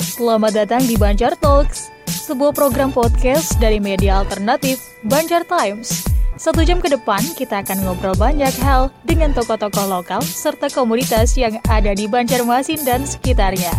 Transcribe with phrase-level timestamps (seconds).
[0.00, 6.06] Selamat datang di Banjar Talks, sebuah program podcast dari media alternatif Banjar Times.
[6.34, 11.62] Satu jam ke depan, kita akan ngobrol banyak hal dengan tokoh-tokoh lokal serta komunitas yang
[11.70, 13.70] ada di Banjarmasin dan sekitarnya.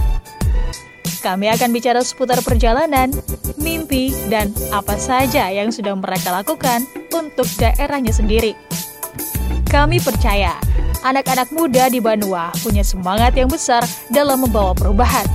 [1.20, 3.12] Kami akan bicara seputar perjalanan,
[3.60, 8.56] mimpi, dan apa saja yang sudah mereka lakukan untuk daerahnya sendiri.
[9.66, 10.56] Kami percaya,
[11.06, 15.30] anak-anak muda di Banua punya semangat yang besar dalam membawa perubahan.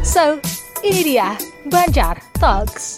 [0.00, 0.40] So,
[0.80, 1.36] ini dia
[1.68, 2.96] Banjar Talks.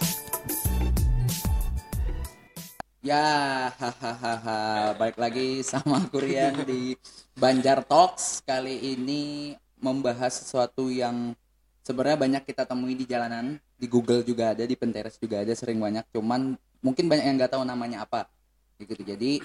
[3.02, 4.94] Ya, hahaha.
[4.94, 6.94] Balik lagi sama Kurian di
[7.34, 8.46] Banjar Talks.
[8.46, 9.52] Kali ini
[9.82, 11.34] membahas sesuatu yang
[11.82, 15.82] sebenarnya banyak kita temui di jalanan, di Google juga ada, di Pinterest juga ada, sering
[15.82, 16.06] banyak.
[16.14, 18.30] Cuman mungkin banyak yang nggak tahu namanya apa.
[18.78, 19.02] Gitu.
[19.02, 19.42] Jadi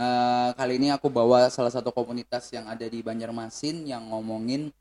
[0.00, 4.72] eh, kali ini aku bawa salah satu komunitas yang ada di Banjarmasin yang ngomongin,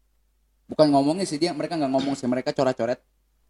[0.71, 3.03] bukan ngomongin sih dia, mereka nggak ngomong sih, mereka coret-coret.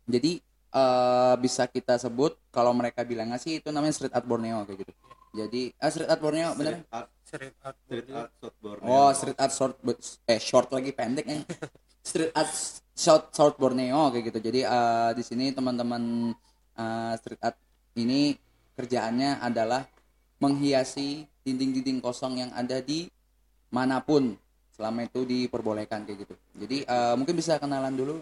[0.10, 0.42] Jadi
[0.74, 4.94] eh, bisa kita sebut kalau mereka bilangnya sih itu namanya street art Borneo kayak gitu.
[5.30, 6.82] Jadi ah, street art Borneo bener?
[6.82, 8.90] Street art, Street art street art short Borneo.
[8.90, 9.76] Oh, street art short
[10.26, 11.38] eh short lagi pendek ya.
[12.10, 12.52] street art
[12.98, 14.40] short short Borneo kayak gitu.
[14.42, 16.34] Jadi eh, di sini teman-teman
[16.74, 17.58] eh, street art
[17.94, 18.34] ini
[18.74, 19.86] kerjaannya adalah
[20.40, 23.10] menghiasi dinding-dinding kosong yang ada di
[23.70, 24.38] mana pun
[24.70, 26.36] selama itu diperbolehkan kayak gitu.
[26.56, 28.22] Jadi eh, mungkin bisa kenalan dulu.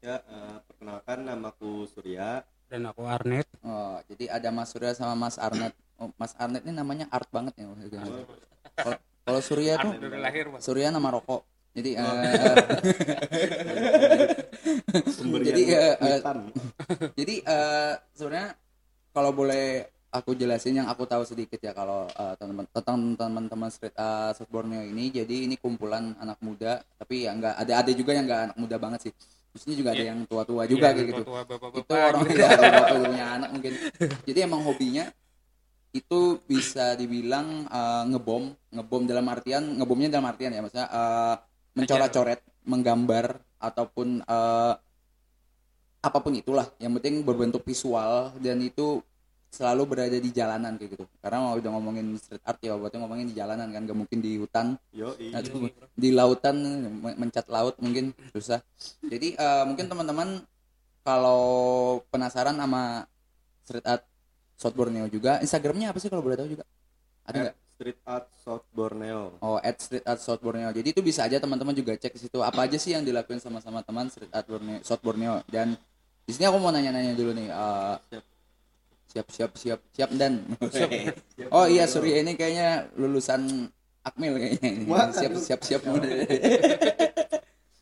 [0.00, 2.42] Ya, eh, perkenalkan namaku Surya.
[2.66, 5.74] dan aku Arnet Oh, jadi ada Mas Surya sama Mas Arnet.
[5.96, 7.66] Oh, Mas Arnet ini namanya art banget ya.
[7.66, 11.42] Kalau kalau Surya tuh lahir mas Surya nama rokok.
[11.70, 12.02] Jadi Oh.
[12.02, 12.54] eh,
[14.90, 15.62] Pemberian Jadi,
[15.96, 16.38] kuitan.
[17.14, 18.48] jadi eh, sebenarnya
[19.10, 23.94] kalau boleh aku jelasin yang aku tahu sedikit ya kalau eh, teman-teman tentang teman-teman street
[23.94, 25.14] uh, street Borneo ini.
[25.14, 28.76] Jadi ini kumpulan anak muda tapi ya enggak ada ada juga yang enggak anak muda
[28.76, 29.12] banget sih.
[29.50, 30.14] Sini juga ada Iya.
[30.14, 31.22] yang tua-tua juga kayak gitu.
[31.26, 32.38] tua-tua, itu orang gitu.
[32.38, 33.72] ya, bapak punya anak mungkin.
[34.26, 35.04] Jadi emang hobinya
[35.90, 41.34] itu bisa dibilang eh, ngebom ngebom dalam artian ngebomnya dalam artian ya maksudnya eh,
[41.74, 44.74] mencoret-coret menggambar ataupun eh,
[46.00, 46.66] apa pun itulah.
[46.80, 49.04] Yang penting berbentuk visual dan itu
[49.50, 53.26] selalu berada di jalanan kayak gitu karena mau udah ngomongin street art ya berarti ngomongin
[53.26, 55.70] di jalanan kan gak mungkin di hutan Yo, Nah, iya.
[55.98, 56.56] di lautan
[57.02, 58.62] men- mencat laut mungkin susah.
[59.02, 60.46] Jadi eh, mungkin teman-teman
[61.02, 61.42] kalau
[62.08, 63.04] penasaran sama
[63.66, 64.04] street art
[64.54, 66.64] South Borneo juga, Instagramnya apa sih kalau boleh tahu juga?
[67.24, 67.56] Ada nggak?
[67.80, 69.40] Street Art South Borneo.
[69.40, 70.68] Oh, at street art South Borneo.
[70.68, 73.80] Jadi itu bisa aja teman-teman juga cek di situ apa aja sih yang dilakuin sama-sama
[73.80, 75.40] teman street art Borneo, South Borneo.
[75.48, 75.72] Dan
[76.22, 77.48] di sini aku mau nanya-nanya dulu nih.
[77.48, 78.24] eh, siap
[79.10, 80.46] siap siap siap dan.
[81.50, 83.66] Oh iya Surya ini kayaknya lulusan
[84.00, 84.84] Akmil kayaknya ini.
[84.86, 85.82] Wah, siap siap siap.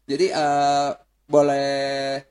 [0.09, 0.91] Jadi eh,
[1.29, 2.23] boleh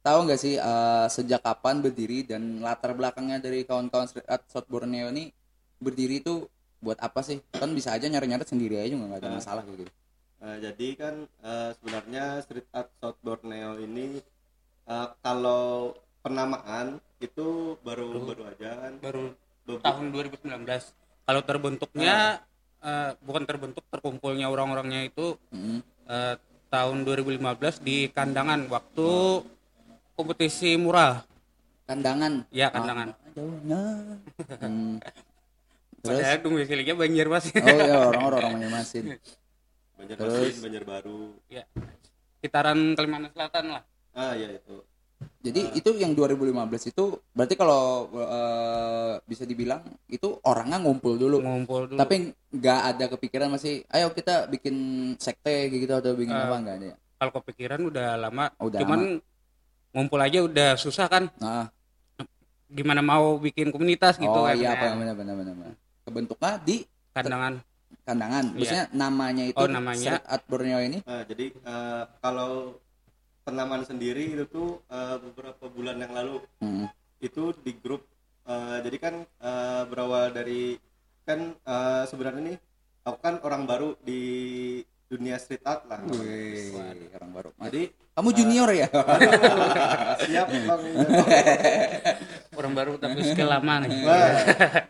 [0.00, 4.68] tahu nggak sih eh, sejak kapan berdiri dan latar belakangnya dari kawan-kawan street art South
[4.68, 5.32] Borneo ini
[5.78, 6.44] berdiri itu
[6.78, 7.40] buat apa sih?
[7.50, 9.34] Kan bisa aja nyari-nyari sendiri aja nggak ada Ah.
[9.34, 9.92] masalah kayak gitu.
[10.38, 14.20] Eh, jadi kan eh, sebenarnya Street Art South Borneo ini
[14.86, 17.46] eh, kalau penamaan itu
[17.80, 18.92] baru baru aja kan.
[18.98, 19.24] baru
[19.64, 20.64] Be- tahun 2019
[21.22, 22.40] kalau terbentuknya
[22.78, 25.80] eh, bukan terbentuk terkumpulnya orang-orangnya itu Mm.
[26.06, 26.34] eh,
[26.68, 29.08] tahun 2015 di kandangan waktu
[30.14, 31.24] kompetisi mural.
[31.84, 32.44] Kandangan?
[32.50, 33.08] Ya kandangan.
[33.10, 33.80] Ah, jauhnya
[34.60, 35.00] Hmm.
[36.02, 36.20] terus?
[36.20, 39.04] Padahal domisilinya Banjarmasin oh ya orang-orang orang Banjarmasin
[39.96, 40.54] Banjarmasin, Terus?
[40.60, 41.20] Banjarbaru.
[41.48, 41.64] ya
[42.36, 43.82] sekitaran Kalimantan Selatan lah.
[44.12, 44.76] Ah ya itu.
[45.38, 46.54] Jadi itu yang 2015
[46.88, 51.38] itu berarti kalau eh, bisa dibilang itu orangnya ngumpul dulu.
[51.38, 54.74] ngumpul dulu Tapi nggak ada kepikiran masih ayo kita bikin
[55.16, 56.96] sekte gitu atau bikin Eh, apa enggak ada ya?
[57.16, 59.18] kalau kepikiran udah lama Oh, udah cuman
[59.90, 61.66] ngumpul aja udah susah kan Nah,
[62.68, 65.72] gimana mau bikin komunitas gitu oh kan iya apa benar benar benar.
[66.04, 66.76] Kebentuknya di
[67.10, 67.54] kandangan
[68.04, 68.44] kandangan.
[68.48, 68.56] Iya.
[68.56, 70.20] Maksudnya namanya itu Oh, namanya.
[70.22, 71.00] Art Borneo ini.
[71.04, 72.76] Ah, jadi eh, kalau
[73.48, 76.84] penamaan sendiri itu tuh eh, beberapa bulan yang lalu Hmm.
[77.18, 78.04] itu di grup
[78.44, 80.76] eh, jadi kan eh, berawal dari
[81.24, 82.58] kan eh, sebenarnya nih
[83.02, 84.20] aku kan orang baru di
[85.08, 86.76] dunia street art lah Wih,
[87.10, 87.48] orang baru.
[87.64, 88.88] jadi Kamu junior ya?
[90.26, 90.82] siap bang
[92.52, 94.28] orang baru tapi skill lama nih Wah,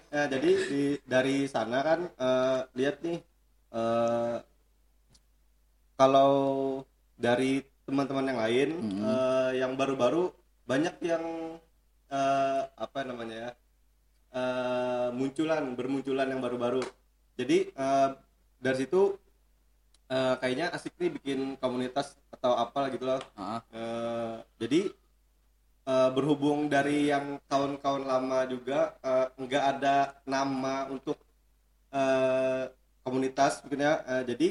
[0.09, 3.19] ya, jadi di, dari sana kan eh, lihat nih
[3.71, 4.37] eh,
[5.95, 6.33] kalau
[7.15, 9.01] dari teman-teman yang lain Mhm.
[9.01, 10.29] eh, yang baru-baru
[10.69, 11.25] banyak yang
[12.13, 13.51] eh, apa namanya ya
[14.37, 16.85] eh, munculan bermunculan yang baru-baru.
[17.41, 18.09] Jadi eh,
[18.61, 19.17] dari situ
[20.07, 23.21] eh, kayaknya asik nih bikin komunitas atau apa gitu loh.
[23.35, 24.81] Ah, Eh, jadi
[25.89, 29.97] eh, berhubung dari yang kawan-kawan lama juga eh, nggak ada
[30.29, 31.17] nama untuk
[31.89, 32.69] eh,
[33.01, 34.49] komunitas mungkinnya Eh, jadi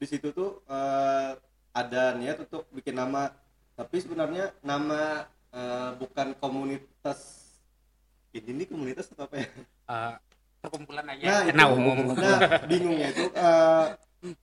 [0.00, 1.36] di situ tuh eh,
[1.72, 3.30] ada niat untuk bikin nama
[3.72, 7.20] tapi sebenarnya nama eh, bukan komunitas
[8.30, 9.48] ini nih komunitas atau apa ya
[9.90, 10.14] Eh,
[10.60, 13.86] perkumpulan aja nah, karena itu- umum nah bingungnya itu eh,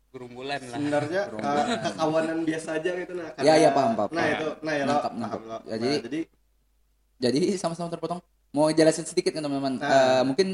[0.10, 4.10] gerumbulan lah sebenarnya uh, kekawanan biasa aja gitu nah Ya, ya, paham, paham.
[4.10, 5.40] nah itu nah ya lo Nangkap, nangkap.
[5.40, 5.58] paham lo.
[5.62, 6.20] Ya, Nah, jadi- jadi
[7.18, 8.20] jadi sama-sama terpotong.
[8.50, 9.78] Mau jelasin sedikit kan teman-teman.
[9.78, 9.90] Nah.
[9.90, 10.48] Eh, mungkin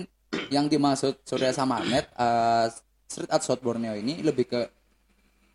[0.50, 2.66] yang dimaksud Surya sama Ahmed eh,
[3.06, 4.60] Street Art South Borneo ini lebih ke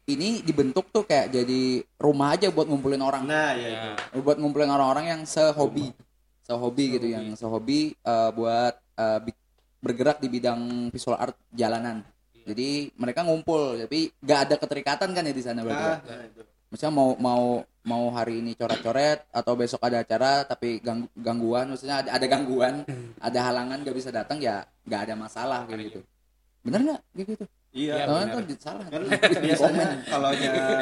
[0.09, 1.61] ini dibentuk tuh kayak jadi
[2.01, 3.29] rumah aja buat ngumpulin orang.
[3.29, 5.93] nah ya, ya itu buat ngumpulin orang-orang yang sehobi.
[6.41, 7.13] Sehobi gitu Sehobi.
[7.13, 8.75] yang sehobi eh, buat
[9.21, 9.37] bi-
[9.79, 12.01] bergerak di bidang visual art jalanan.
[12.49, 15.93] Jadi mereka ngumpul tapi gak ada keterikatan kan ya di sana berarti ya?
[15.93, 16.43] nah, nah, itu.
[16.69, 17.45] Maksudnya mau mau
[17.85, 22.85] mau hari ini coret-coret atau besok ada acara tapi gang- gangguan maksudnya ada, ada gangguan
[23.29, 26.01] ada halangan gak bisa datang ya gak ada masalah kayak gitu.
[26.65, 27.01] Bener nggak?
[27.13, 29.03] Kayak gitu iya Ya, di- salah kan
[29.39, 29.99] biasanya komen.
[30.05, 30.29] kalau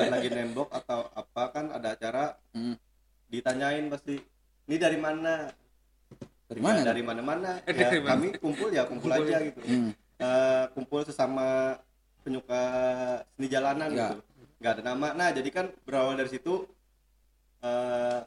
[0.08, 2.78] lagi nembok atau apa kan ada acara Hmm.
[3.26, 4.16] ditanyain pasti
[4.64, 5.50] ini dari mana
[6.46, 8.10] dari mana Ya, dari mana-mana ya Dari mana?
[8.12, 9.26] kami kumpul ya kumpul, Kumpul.
[9.26, 9.90] aja gitu Hmm.
[10.16, 11.76] Eh, kumpul sesama
[12.22, 12.62] penyuka
[13.30, 14.08] seni jalanan Ya.
[14.08, 14.16] gitu
[14.56, 16.64] nggak ada nama nah jadi kan berawal dari situ
[17.60, 18.20] eh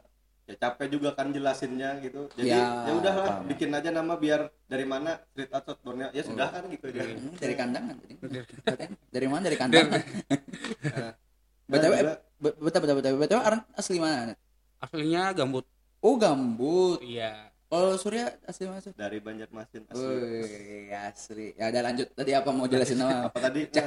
[0.50, 2.26] ya capek juga kan jelasinnya gitu.
[2.34, 3.46] Jadi Ya, ya udahlah paham.
[3.46, 7.54] bikin aja nama biar dari mana street art Borneo ya sudah kan gitu Hmm, dari
[7.54, 8.14] kandangan tadi.
[8.18, 9.42] Dari- dari mana?
[9.46, 10.02] Dari kandangan.
[11.70, 14.34] Btw juga, be- betul betul betul betul Aran asli mana?
[14.80, 15.70] Aslinya gambut.
[16.00, 16.98] Oh gambut.
[17.00, 17.54] Iya.
[17.70, 18.98] Kalau Surya asli mana Sur?
[18.98, 20.02] dari Banjarmasin asli.
[20.02, 21.54] Wih, asli.
[21.54, 22.10] Ya udah lanjut.
[22.10, 23.30] Tadi apa mau jelasin nama?
[23.30, 23.70] apa tadi?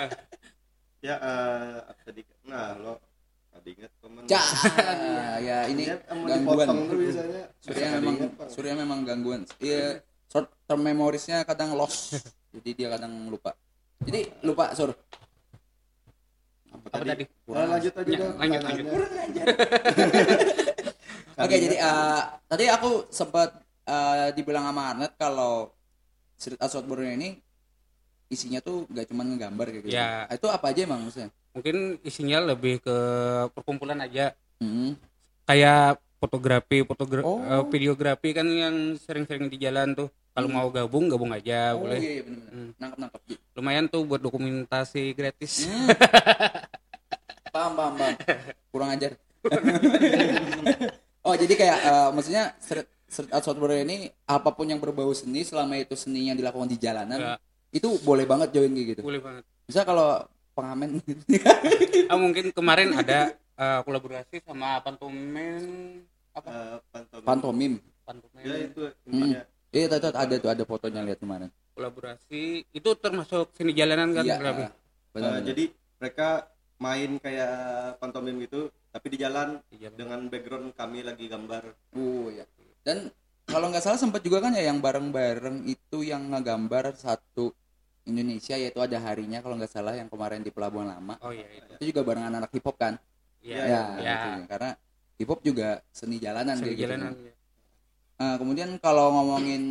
[0.00, 0.08] Nah,
[1.02, 2.22] ya eh, apa tadi?
[2.46, 2.92] Nah lo
[3.60, 4.48] tadi ingat komen Cah,
[5.44, 6.66] ya ini gangguan.
[6.88, 7.44] tuh biasanya.
[7.60, 8.16] Surya Tadi memang.
[8.48, 9.40] Surya memang gangguan.
[9.60, 10.00] Iya
[10.32, 12.16] short term memorisnya kadang lost.
[12.56, 13.52] Jadi dia kadang lupa.
[14.00, 14.96] Jadi lupa sur.
[16.72, 17.24] Apa apa tadi?
[17.52, 19.44] Ah, lanjut aja Ya, dong lanjut, pertanyaannya.
[21.44, 25.72] Oke, jadi eh, tadi aku sempat eh, dibilang sama Arnet kalau
[26.40, 27.36] South Borneo ini
[28.30, 29.94] isinya tuh gak cuma ngegambar kayak gitu.
[29.96, 30.24] Ya.
[30.30, 31.32] Itu apa aja emang maksudnya?
[31.50, 32.96] Mungkin isinya lebih ke
[33.50, 34.92] perkumpulan aja Hmm.
[35.44, 37.40] kayak fotografi fotogra Oh.
[37.40, 40.56] eh, videografi kan yang sering-sering di jalan tuh kalau Hmm.
[40.56, 42.52] mau gabung gabung aja Oh boleh iya, iya benar-benar.
[42.52, 42.70] Hmm.
[42.76, 43.20] Nangkep nangkep.
[43.52, 45.88] lumayan tuh buat dokumentasi gratis Hmm.
[47.50, 48.14] paham paham paham.
[48.70, 49.12] Kurang ajar.
[51.20, 52.44] oh jadi kayak eh, maksudnya
[53.28, 56.76] Art South Borneo ini apa pun yang berbau seni selama itu seni yang dilakukan di
[56.76, 57.32] jalanan Ya,
[57.72, 59.00] itu boleh banget join gitu.
[59.00, 60.98] boleh banget Misal kalau pengamen
[62.06, 65.62] ah, mungkin kemarin ada eh, kolaborasi sama pantomen
[66.30, 66.76] apa Eh,
[67.22, 67.72] pantomim.
[68.02, 68.42] pantomim.
[68.42, 71.50] ya itu intinya Iya, itu, itu ada tuh ada fotonya lihat kemarin.
[71.72, 74.36] kolaborasi itu termasuk seni jalanan kan Iya.
[74.38, 74.70] Benar, Eh,
[75.12, 75.40] benar.
[75.42, 75.64] jadi
[75.96, 76.28] mereka
[76.76, 77.54] main kayak
[77.98, 79.96] pantomim gitu tapi di jalan Di jalan.
[79.96, 81.62] dengan background kami lagi gambar
[81.92, 82.42] Oh ya.
[82.80, 83.12] Dan
[83.44, 87.50] kalau nggak salah sempat juga kan ya yang bareng-bareng itu yang ngegambar satu
[88.08, 91.20] Indonesia yaitu ada harinya kalau nggak salah yang kemarin di Pelabuhan Lama.
[91.20, 92.94] oh iya itu Itu juga bareng anak hip hop kan?
[93.44, 94.28] iya Ya, ya, gitu.
[94.48, 94.70] karena
[95.20, 96.88] hip hop juga seni jalanan seni gitu.
[96.88, 97.12] jalanan
[98.20, 99.64] Nah, kemudian kalau ngomongin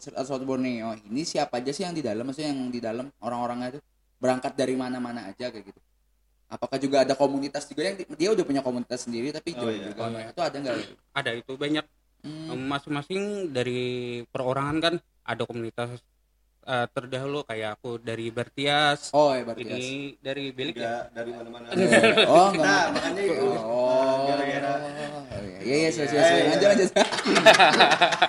[0.00, 2.24] South Borneo, ini siapa aja sih yang di dalam?
[2.24, 3.80] Maksudnya yang di dalam orang-orangnya itu
[4.16, 5.80] berangkat dari mana-mana aja kayak gitu.
[6.48, 9.92] Apakah juga ada komunitas juga yang di- dia udah punya komunitas sendiri tapi Oh, iya.
[9.92, 10.00] juga?
[10.00, 10.32] Oh, iya.
[10.32, 10.76] Itu ada nggak?
[11.12, 11.84] ada itu banyak
[12.24, 12.56] Hmm.
[12.72, 14.94] masing-masing dari perorangan kan
[15.28, 16.00] ada komunitas
[16.64, 19.62] eh, terdahulu kayak aku dari Bertias Oh, ya berarti.
[19.62, 19.86] ini
[20.18, 21.68] dari Belik ya dari mana-mana
[22.32, 22.64] Oh, enggak.
[22.64, 24.72] nah makanya itu Oh, gara-gara
[25.64, 26.36] Iya, iya, sesuai, Eh, sesuai.
[26.36, 26.48] iya.
[26.50, 26.90] Lanjut, lanjut.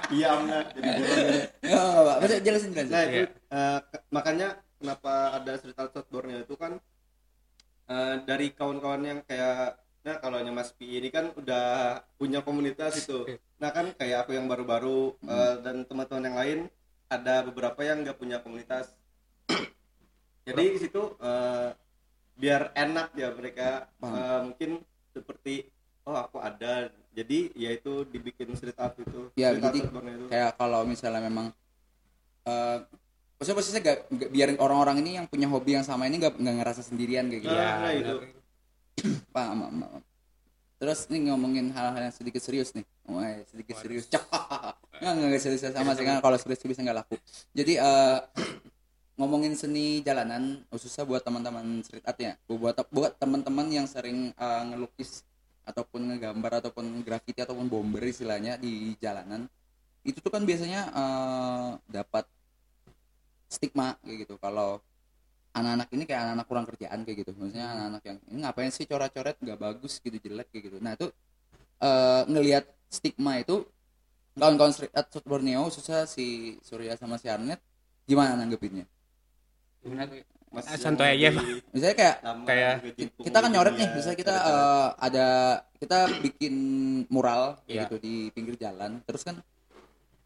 [0.10, 0.88] iya enggak jadi.
[0.88, 2.16] Ya, enggak, enggak.
[2.16, 2.92] Maksudnya jelasin, jelasin.
[2.92, 3.26] nah itu Iya.
[3.52, 6.72] eh, makanya kenapa ada South Borneo itu kan
[7.86, 11.66] eh, dari kawan-kawan yang kayak nah kalau yang Mas Pi ini kan udah
[12.16, 13.38] punya komunitas itu Iya.
[13.58, 16.60] nah kan kayak aku yang baru-baru eh, dan teman-teman yang lain
[17.10, 18.94] ada beberapa yang nggak punya komunitas
[20.48, 21.70] jadi di situ eh,
[22.36, 24.16] biar enak ya mereka Paham.
[24.18, 24.70] eh, mungkin
[25.16, 25.70] seperti
[26.06, 30.84] oh aku ada jadi yaitu dibikin street art itu Ya, street jadi itu Kayak kalau
[30.84, 31.56] misalnya memang
[32.46, 32.78] eh
[33.36, 36.56] maksudnya posisinya gak, gak- biar orang-orang ini yang punya hobi yang sama ini gak, nggak
[36.62, 37.56] ngerasa sendirian kayak gitu.
[37.56, 38.16] Iya, ya nah, itu.
[39.36, 40.02] Paham, paham, paham.
[40.76, 42.84] Terus nih ngomongin hal-hal yang sedikit serius nih.
[43.08, 44.08] Wah, sedikit serius.
[45.02, 47.16] Nggak, nggak serius sama sih kan kalau serius bisa nggak laku.
[47.52, 48.20] Jadi eh
[49.20, 54.64] ngomongin seni jalanan khususnya buat teman-teman street art ya buat buat teman-teman yang sering eh,
[54.72, 55.24] ngelukis
[55.66, 59.48] ataupun ngegambar ataupun graffiti ataupun bomber istilahnya di jalanan
[60.06, 62.26] itu tuh kan biasanya eh, dapat
[63.50, 64.36] stigma kayak gitu.
[64.38, 64.84] Kalau
[65.56, 67.32] anak-anak ini kayak anak-anak kurang kerjaan kayak gitu.
[67.40, 69.38] Maksudnya anak-anak yang ini ngapain sih coret-coret?
[69.40, 70.78] Nggak bagus gitu jelek kayak gitu.
[70.84, 71.08] Nah itu
[71.82, 73.64] eh, ngelihat stigma itu
[74.36, 77.60] kawan-kawan street art Borneo khususnya si Surya sama si Arnet
[78.04, 78.86] gimana nanggepinnya?
[79.82, 80.12] Gimana?
[80.54, 81.44] Mas Ah, santai aja, Pak.
[81.76, 82.16] misalnya kayak
[82.48, 82.74] Kayak
[83.20, 85.28] kita kan nyoret nih misalnya ya, kita eh, ada
[85.76, 86.54] kita bikin
[87.12, 87.84] mural Iya.
[87.88, 89.04] gitu di pinggir jalan.
[89.04, 89.36] Terus kan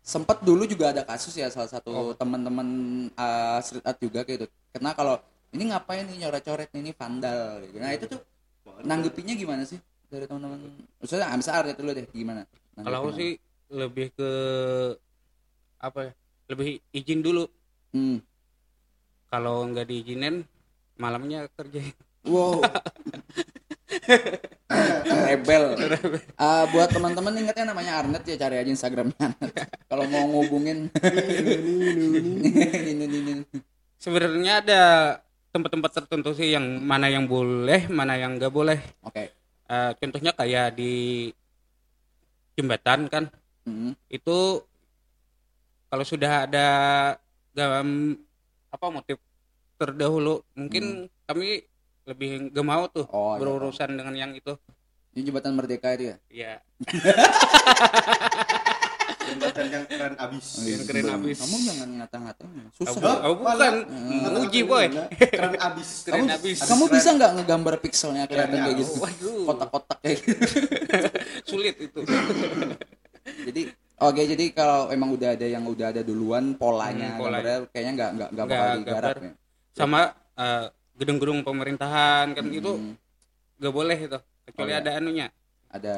[0.06, 2.13] sempat dulu juga ada kasus ya salah satu Oh.
[2.13, 2.68] teman-teman
[3.10, 4.46] eh, street art juga kayak gitu.
[4.70, 5.18] Karena kalau
[5.50, 7.66] ini ngapain nih nyoret-coret ini vandal?
[7.66, 7.78] Gitu.
[7.82, 8.22] nah itu tuh
[8.86, 10.62] nanggepinnya gimana sih dari teman-teman
[11.01, 12.46] maksudnya bisa Arnet dulu deh gimana?
[12.78, 13.34] Kalau aku sih
[13.69, 14.31] lebih ke
[15.79, 16.13] apa ya
[16.49, 17.45] lebih izin dulu
[17.93, 18.17] hmm.
[19.29, 20.43] kalau nggak diizinin
[20.99, 21.79] malamnya kerja
[22.27, 22.59] Wow.
[25.29, 25.77] Rebel.
[26.38, 29.33] Ah, buat teman-teman ingatnya namanya Arnet ya cari aja Instagramnya.
[29.88, 30.89] Kalau mau ngubungin.
[34.03, 34.81] Sebenarnya ada
[35.49, 39.33] tempat-tempat tertentu sih yang mana yang boleh mana yang nggak boleh Oke.
[39.65, 41.25] Eh, contohnya kayak di
[42.53, 43.33] jembatan kan
[43.69, 43.93] Hmm.
[44.07, 44.65] itu
[45.85, 46.67] kalau sudah ada
[47.51, 48.17] gam
[48.67, 49.17] apa motif
[49.75, 51.61] terdahulu mungkin kami
[52.03, 53.39] lebih gak mau tuh Oh, iya.
[53.39, 54.57] berurusan dengan yang itu
[55.09, 56.17] Ini jembatan Merdeka itu ya.
[56.29, 56.53] ya
[59.21, 61.38] jembatan yang keren abis Yang keren abis.
[61.39, 62.43] Kamu jangan ngata-ngata.
[62.73, 62.89] Susah.
[62.91, 63.73] Abu, abu bukan Malah-
[64.25, 64.85] menguji boy
[65.33, 66.57] keren abis Keren kamu, abis.
[66.63, 66.95] kamu keren.
[66.97, 68.91] bisa nggak ngegambar pixelnya kelihatan kayak gitu?
[68.97, 69.41] Waduh.
[69.45, 70.45] Kotak-kotak kayak gitu.
[71.45, 71.99] sulit itu
[73.50, 73.62] jadi
[74.00, 77.38] oke jadi kalau emang udah ada yang udah ada duluan polanya, Hmm, pola.
[77.39, 79.32] gambarnya kayaknya nggak nggak nggak Nggak bakal digarap ya.
[79.74, 80.00] sama
[80.36, 80.65] eh,
[80.96, 82.94] gedung-gedung pemerintahan kan itu Hmm,
[83.58, 84.82] gak boleh itu kecuali Oh, iya.
[84.82, 85.27] ada anunya
[85.70, 85.96] ada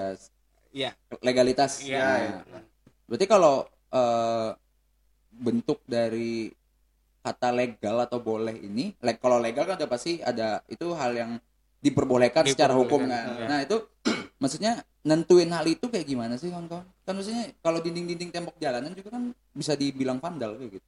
[0.72, 0.92] Iya.
[1.20, 1.84] legalitas.
[1.84, 2.40] Iya.
[2.48, 2.64] Nah,
[3.06, 4.50] Berarti kalau eh,
[5.32, 6.48] bentuk dari
[7.22, 11.32] kata legal atau boleh ini, le- kalau legal kan udah pasti ada itu hal yang
[11.80, 13.38] diperbolehkan secara hukum Diperbolehkan, kan.
[13.38, 13.48] iya.
[13.48, 13.78] Nah itu
[14.42, 14.72] maksudnya
[15.02, 16.84] nentuin hal itu kayak gimana sih kawan-kawan?
[17.06, 20.88] Kan maksudnya kalau dinding-dinding tembok jalanan juga kan bisa dibilang vandal kayak gitu.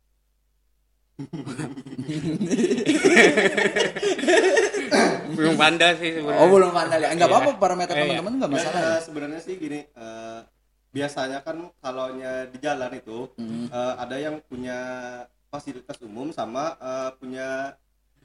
[5.33, 7.09] belum pandai sih sebenarnya Oh belum vandal ya?
[7.11, 7.35] Enggak Iya.
[7.37, 8.01] apa-apa parameter Iya.
[8.03, 8.81] teman-teman nggak Ya, masalah.
[8.81, 8.95] ya?
[9.01, 10.39] sebenarnya sih gini eh,
[10.93, 12.05] biasanya kan kalau
[12.49, 14.77] di jalan itu Hmm, eh, ada yang punya
[15.49, 17.77] fasilitas umum sama eh, punya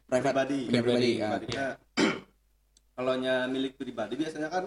[0.09, 1.29] private pribadi punya pribadi, ya.
[1.29, 1.47] Pribadi.
[1.53, 1.73] Nah,
[2.97, 3.13] kalau
[3.47, 4.65] milik pribadi biasanya kan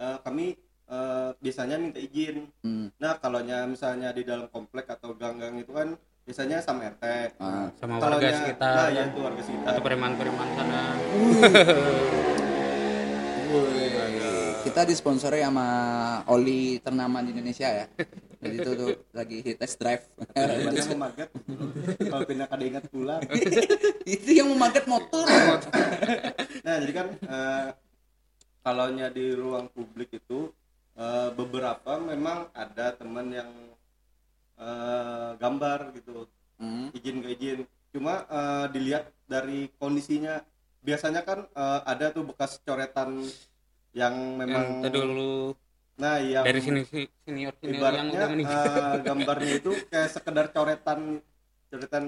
[0.00, 0.56] eh, kami
[0.88, 5.94] eh, biasanya minta izin Hmm, nah kalau misalnya di dalam komplek atau gang-gang itu kan
[6.24, 7.04] biasanya sama RT
[7.40, 7.68] ah.
[7.80, 10.82] sama Kalau warga sekitar nah ya itu warga sekitar atau preman-preman sana
[14.70, 15.68] kita disponsori sama
[16.30, 17.86] oli ternama di Indonesia ya.
[18.40, 20.04] Jadi itu tuh lagi test drive.
[20.30, 21.28] Daripada memaget
[22.06, 23.20] kalau pindah kada ingat pulang
[24.14, 25.26] itu yang memakai motor.
[26.64, 27.66] nah jadi kan eh,
[28.64, 30.52] kalau nya di ruang publik itu
[30.98, 33.50] eh, beberapa memang ada teman yang
[34.60, 36.28] eh, gambar gitu
[36.60, 40.44] Hmm, izin gak izin cuma eh, dilihat dari kondisinya
[40.84, 41.48] biasanya kan
[41.88, 43.24] ada tuh bekas coretan
[43.96, 45.56] yang yang memang tadi dulu
[46.00, 48.56] nah yang dari sini si senior senior yang ibaratnya meninggal.
[48.56, 51.00] eh, gambarnya itu kayak sekedar coretan
[51.72, 52.04] coretan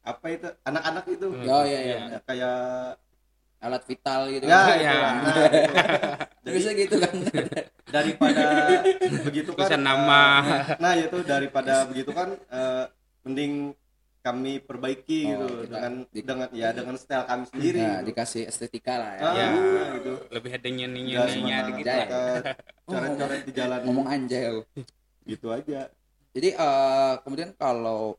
[0.00, 1.26] apa itu anak-anak itu.
[1.28, 1.96] Oh iya iya.
[2.08, 2.56] Ya, kayak
[3.60, 4.44] Alat vital gitu.
[4.44, 4.72] ya, ya.
[4.72, 4.96] itu.
[4.96, 5.72] Nah, itu.
[6.40, 7.14] Jadi Bisa gitu kan.
[7.86, 8.46] daripada
[9.26, 10.22] begitu kan Tulisan eh, nama.
[10.78, 12.84] nah itu daripada begitu kan eh,
[13.20, 13.76] mending
[14.20, 18.06] kami perbaiki Oh, gitu kita- dengan di- dengan ya dengan style kami sendiri Nah, gitu.
[18.08, 19.22] dikasih estetika lah ya.
[19.22, 19.48] Ah, Ya.
[19.96, 21.96] gitu lebih ada nyanyi nyanyinya dikit Jaya.
[21.96, 22.52] lah kita
[22.84, 24.44] coret-coret di jalan Ngomong anjay
[25.26, 25.88] gitu aja
[26.30, 28.16] Jadi eh, kemudian kalau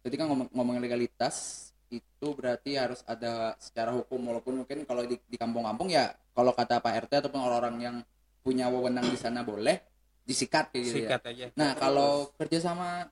[0.00, 5.20] tadi kan ngomong, ngomongin legalitas itu berarti harus ada secara hukum walaupun mungkin kalau di,
[5.28, 7.96] di kampung-kampung ya kalau kata Pak RT ataupun orang-orang yang
[8.44, 9.80] punya wewenang di sana boleh
[10.24, 11.08] disikat kayak gitu ya.
[11.08, 13.08] sikat aja Nah kalau kerjasama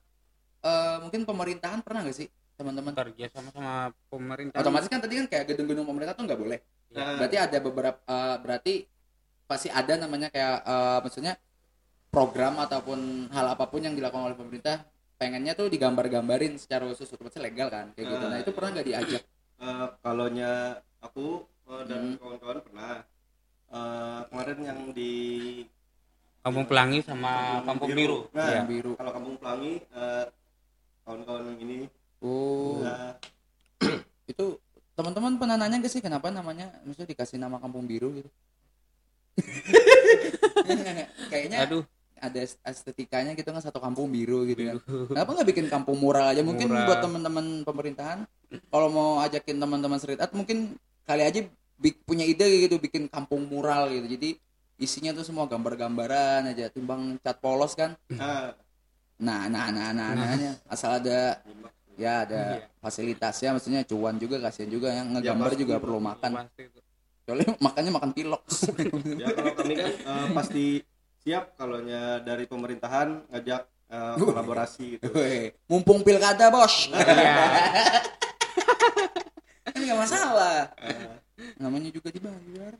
[0.61, 2.93] eh, mungkin pemerintahan pernah nggak sih teman-teman?
[2.93, 3.75] kerja sama sama
[4.13, 6.59] pemerintah Otomatis kan tadi kan kayak gedung-gedung pemerintah tuh nggak boleh.
[6.93, 8.73] Nah, Berarti ada beberapa eh, berarti
[9.49, 11.33] pasti ada namanya kayak eh, maksudnya
[12.13, 14.85] program ataupun hal apa pun yang dilakukan oleh pemerintah
[15.23, 18.25] pengennya tuh digambar-gambarin secara khusus otomatis legal kan kayak gitu.
[18.27, 19.23] Nah itu pernah nggak diajak?
[19.63, 22.19] eh, kalau nya aku eh, dan Hmm.
[22.19, 22.93] kawan-kawan pernah
[23.73, 25.13] Eh, kemarin yang di
[26.45, 28.91] kampung pelangi sama kampung biru, Nah, ya Yang biru.
[29.01, 30.25] kalau kampung pelangi eh,
[31.01, 31.89] kawan-kawan ini
[32.21, 32.85] Oh.
[32.85, 33.17] eh,
[34.31, 34.61] itu
[34.93, 38.29] teman-teman pernah nanya gak sih kenapa namanya maksudnya dikasih nama kampung biru gitu
[41.33, 41.81] kayaknya aduh
[42.23, 44.77] ada estetikanya gitu kan satu kampung biru gitu kan.
[45.11, 46.39] Kenapa nggak bikin kampung mural aja?
[46.39, 46.87] Mungkin Mural.
[46.87, 48.19] buat teman-teman pemerintahan
[48.71, 51.43] kalau mau ajakin teman-teman street art mungkin kali aja
[52.07, 54.07] punya ide gitu bikin kampung mural gitu.
[54.07, 54.29] Jadi
[54.75, 57.99] isinya tuh semua gambar-gambaran aja timbang cat polos kan.
[58.15, 58.55] Ah,
[59.19, 61.43] nah nah nah nah nahnya asal ada
[61.93, 62.65] ya ada Iya.
[62.79, 65.61] fasilitasnya maksudnya cuan juga kasihan juga yang ngegambar pasti.
[65.61, 66.31] juga perlu makan.
[67.23, 68.41] Soalnya makannya makan pilok.
[69.15, 70.63] Ya kalau kami kan eh, pasti
[71.23, 75.07] siap kalaunya dari pemerintahan ngajak eh, kolaborasi gitu.
[75.71, 76.91] Mumpung pilkada bos.
[76.91, 77.35] Iya.
[79.73, 80.75] kan nggak masalah.
[80.83, 81.15] Eh,
[81.57, 82.75] namanya juga dibayar.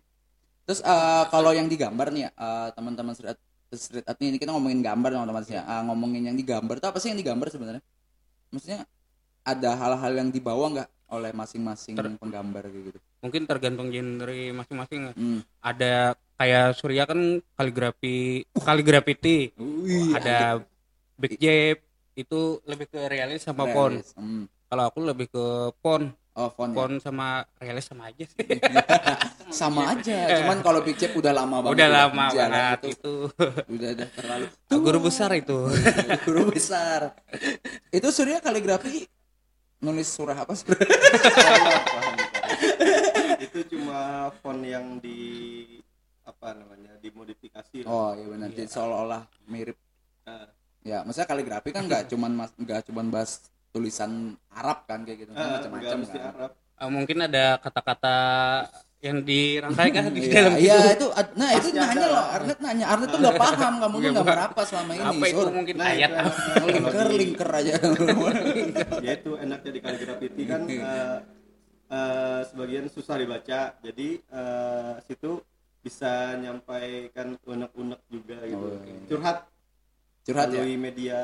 [0.68, 4.52] Terus eh, kalau yang digambar nih ya eh, teman-teman street art, street art ini kita
[4.52, 5.56] ngomongin gambar dong teman-teman.
[5.56, 7.84] Ya Eh, ngomongin yang digambar itu apa sih yang digambar sebenarnya?
[8.52, 8.84] Maksudnya
[9.44, 13.00] ada hal-hal yang dibawa nggak oleh masing-masing Ter- penggambar gitu?
[13.24, 15.40] Mungkin tergantung genre masing-masing hmm.
[15.64, 17.20] ada kayak Surya kan
[17.54, 20.60] kaligrafi kaligrafiti Wih, ada
[21.16, 21.78] Big Jab
[22.14, 23.98] itu lebih ke realis sama pon.
[23.98, 24.14] realis.
[24.14, 24.46] Hmm.
[24.70, 25.46] kalau aku lebih ke
[25.82, 26.14] pon.
[26.34, 26.78] Oh font ya?
[26.82, 28.42] pon sama realis sama aja sih.
[29.54, 32.90] Sama aja cuman kalau Big Chap udah lama banget udah lama jalan banget itu.
[32.90, 33.14] itu.
[33.70, 34.46] Udah udah terlalu
[34.90, 35.60] guru besar itu.
[36.26, 37.14] Guru besar.
[37.94, 39.06] Itu Surya kaligrafi
[39.78, 40.74] nulis surah apa sih?
[43.38, 45.22] Itu cuma font yang di
[46.24, 47.90] apa namanya dimodifikasi lah.
[47.90, 48.48] oh iya benar.
[48.50, 49.78] Jadi seolah-olah mirip.
[50.24, 50.48] Ah,
[50.82, 53.32] ya maksudnya kaligrafi kan nggak cuman mas nggak cuman bahas
[53.70, 54.12] tulisan
[54.50, 55.32] Arab kan kayak gitu.
[55.32, 56.34] Kan ah, macam-macam nggak kan.
[56.34, 56.52] Arab.
[56.74, 58.16] Eh, mungkin ada kata-kata
[59.04, 60.96] yang dirangkaikan di Iya, dalam iya situ.
[60.96, 62.26] itu nah itu Pasti nanya loh.
[62.26, 62.86] Arnet nanya.
[62.88, 64.48] Arnet tuh nggak paham kamu tuh Iya, gambar Pak.
[64.48, 65.50] apa selama ini apa itu Sur?
[65.52, 66.12] mungkin Nah, ayat?
[66.64, 67.74] linker di- linker aja.
[69.06, 71.18] Ya itu enaknya di kaligrafiti kan eh,
[71.90, 73.60] eh, sebagian susah dibaca.
[73.78, 75.32] Jadi eh, situ
[75.84, 79.04] bisa nyampaikan unek-unek juga gitu Oh, iya.
[79.06, 79.38] curhat
[80.24, 81.20] curhat ya melalui media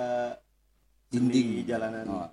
[1.07, 1.63] Dinding.
[1.63, 2.29] jalanan Oh.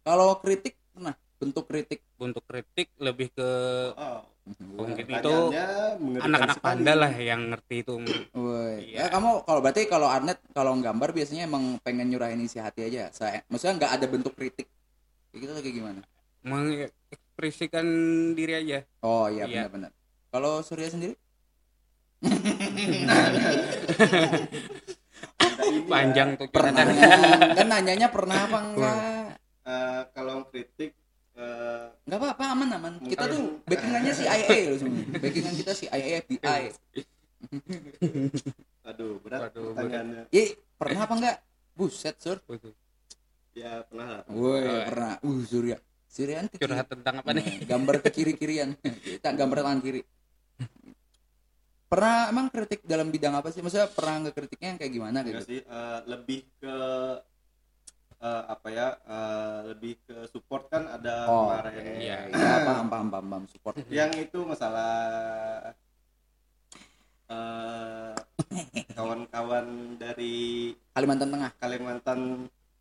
[0.00, 3.50] kalau kritik pernah bentuk kritik untuk kritik lebih ke
[3.92, 4.24] oh,
[4.72, 5.34] mungkin itu
[6.16, 7.98] anak-anak panda lah yang ngerti itu
[8.32, 8.88] Woi.
[8.88, 9.04] Iya.
[9.04, 13.10] Ya, kamu kalau berarti kalau Arnet kalau gambar biasanya emang pengen nyurahin isi hati aja.
[13.10, 14.70] Saya maksudnya nggak ada bentuk kritik.
[15.28, 16.00] Kayak gitu lagi gimana?
[16.46, 17.82] mengekspresikan
[18.32, 19.66] diri aja Oh iya Iya.
[19.66, 19.90] benar-benar.
[20.30, 21.18] Kalau Surya sendiri?
[25.86, 26.84] Panjang tuh Pernah
[27.54, 28.96] kan nanyanya pernah apa enggak?
[29.66, 30.92] eh, kalau kritik
[31.34, 32.92] eh, Enggak apa-apa aman aman.
[33.02, 35.02] Kita tuh backingannya CIA loh semua.
[35.18, 36.62] Backingan kita CIA FBI.
[38.86, 41.36] aduh berat Waduh, pertanyaannya Ih, pernah apa enggak?
[41.76, 42.40] Buset, Sur.
[43.52, 45.14] ya pernah lah Woi, pernah.
[45.20, 45.76] Uh, Surya.
[46.06, 46.62] Surya kiri.
[46.64, 48.72] curhat tentang apa nih gambar ke kiri-kirian.
[48.80, 50.00] Kita gambar tangan kiri.
[51.86, 53.62] Pernah emang kritik dalam bidang apa sih?
[53.62, 55.50] Maksudnya pernah nggak kritiknya yang kayak gimana enggak gitu?
[55.54, 56.76] sih eh, lebih ke
[58.18, 61.72] eh, apa ya eh, lebih ke support kan ada Oh, kemarin
[62.02, 62.18] iya.
[62.26, 63.74] ya, paham, paham, paham, paham, support.
[63.86, 64.94] yang itu masalah
[67.30, 68.14] eh,
[68.90, 72.18] kawan-kawan dari Kalimantan Tengah, Kalimantan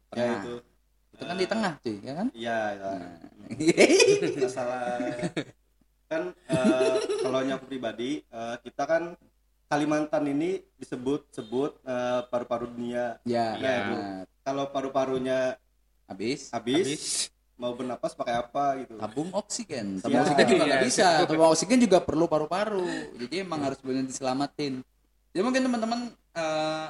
[0.09, 0.39] ya Tengah.
[0.41, 0.53] itu
[1.15, 2.27] itu kan di tengah, cuy, ya kan?
[2.35, 2.89] iya ya.
[2.91, 3.15] Nah.
[4.43, 4.83] masalah
[6.15, 9.03] kan eh, kalau aku pribadi eh, kita kan
[9.65, 15.57] Kalimantan ini disebut-sebut eh, paru-paru dunia ya, Iya, nah, kalau paru-parunya
[16.05, 19.97] habis habis, mau bernapas pakai apa gitu tabung oksigen.
[19.97, 20.03] Iya.
[20.05, 20.87] Tabung oksigen juga nggak Iya.
[20.87, 21.07] bisa.
[21.25, 22.85] Tabung oksigen juga perlu paru-paru.
[23.17, 24.85] Jadi emang harus benar diselamatin.
[25.33, 26.87] Jadi mungkin teman-teman eh,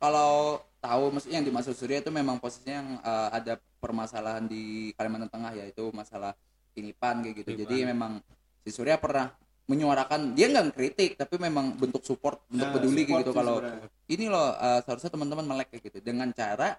[0.00, 5.28] kalau tahu maksudnya yang dimaksud Surya itu memang posisinya yang eh, ada permasalahan di Kalimantan
[5.30, 6.32] Tengah yaitu masalah
[6.72, 7.60] kinipan kayak gitu.
[7.60, 8.24] Jadi memang
[8.66, 9.30] si Surya pernah
[9.70, 13.88] menyuarakan dia nggak kritik tapi memang bentuk support bentuk Nah, peduli support gitu kalau sebenarnya.
[14.10, 16.74] ini loh eh, seharusnya teman-teman melek kayak gitu dengan cara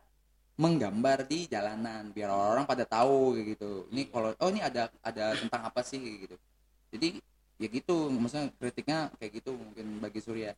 [0.57, 3.71] menggambar di jalanan biar orang-orang pada tahu kayak gitu.
[3.93, 6.35] Ini kalau oh ini ada ada tentang apa sih kayak gitu.
[6.91, 7.07] Jadi
[7.57, 10.51] ya gitu maksudnya kritiknya kayak gitu mungkin bagi Surya.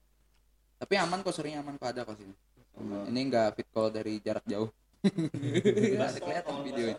[0.79, 2.33] Tapi aman kok Surya aman kok ada kok sini.
[3.11, 4.71] Ini enggak fit call dari jarak jauh.
[5.99, 6.97] Ada kelihatan videonya.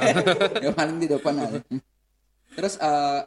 [0.64, 1.60] ya paling di depan aja.
[2.56, 3.20] Terus eh,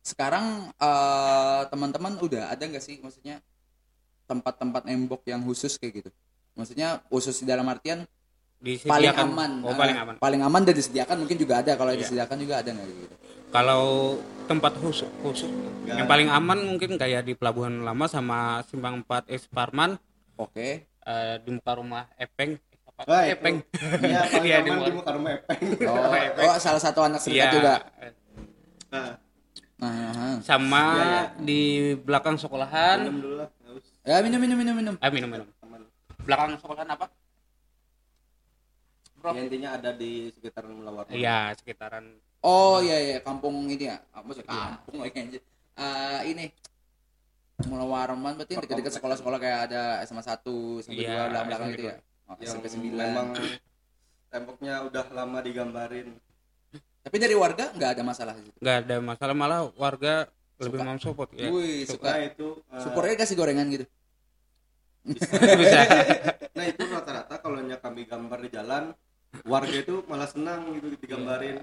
[0.00, 3.38] sekarang eh, teman-teman udah ada nggak sih maksudnya
[4.24, 6.10] tempat-tempat nembok yang khusus kayak gitu
[6.54, 8.04] maksudnya khusus di dalam artian
[8.60, 11.98] paling disediakan aman oh paling aman paling aman dan disediakan mungkin juga ada kalau yang
[11.98, 12.06] Iya.
[12.06, 13.16] disediakan juga ada nggak gitu
[13.50, 13.84] kalau
[14.46, 16.12] tempat khusus khusus Nggak yang ada.
[16.12, 19.96] paling aman mungkin kayak di pelabuhan lama sama simpang 4 S Parman
[20.36, 23.32] oke eh, di muka rumah Epeng apa Wah, itu.
[23.34, 23.56] Epeng.
[24.04, 24.86] Iya, paling Iya, di aman mall.
[24.86, 25.60] di muka rumah Epeng.
[25.88, 25.96] Oh,
[26.46, 27.54] oh salah satu anak serikat Iya.
[27.54, 27.74] juga.
[28.90, 29.10] Nah,
[29.80, 31.22] Nah, Sama Iya, iya.
[31.40, 31.60] di
[31.96, 33.00] belakang sekolahan.
[33.02, 33.48] minum dulu lah.
[34.02, 34.94] Ya minum minum minum minum.
[34.98, 35.46] Ah minum minum.
[36.20, 37.06] Belakang sekolahan apa?
[39.16, 39.36] Bro.
[39.36, 41.04] Ya, intinya ada di sekitaran Melawar.
[41.08, 42.04] Iya sekitaran.
[42.40, 44.00] Oh iya iya kampung ini ya.
[44.10, 44.80] Apa sih Iya.
[44.80, 45.42] kampung lagi anjir.
[45.76, 46.46] Eh, ini
[47.60, 50.48] Mula Warman berarti yang dekat-dekat sekolah-sekolah kayak ada SMA 1,
[50.80, 51.96] SMA 2 Iya, belakang-belakang SMA itu ya.
[52.24, 52.88] Oh, SMP 9.
[52.88, 53.28] memang
[54.30, 56.08] temboknya udah lama digambarin.
[57.00, 60.28] Tapi dari warga nggak ada masalah nggak ada masalah malah warga
[60.60, 60.88] lebih Suka.
[60.92, 61.48] mensupport ya.
[61.48, 62.12] Wih, Nah, suka.
[62.20, 63.84] itu eh, Supportnya kasih gorengan gitu.
[65.04, 65.80] Bisa.
[66.60, 68.92] Nah, itu rata-rata kalau kami gambar di jalan,
[69.48, 71.56] warga itu malah senang gitu digambarin.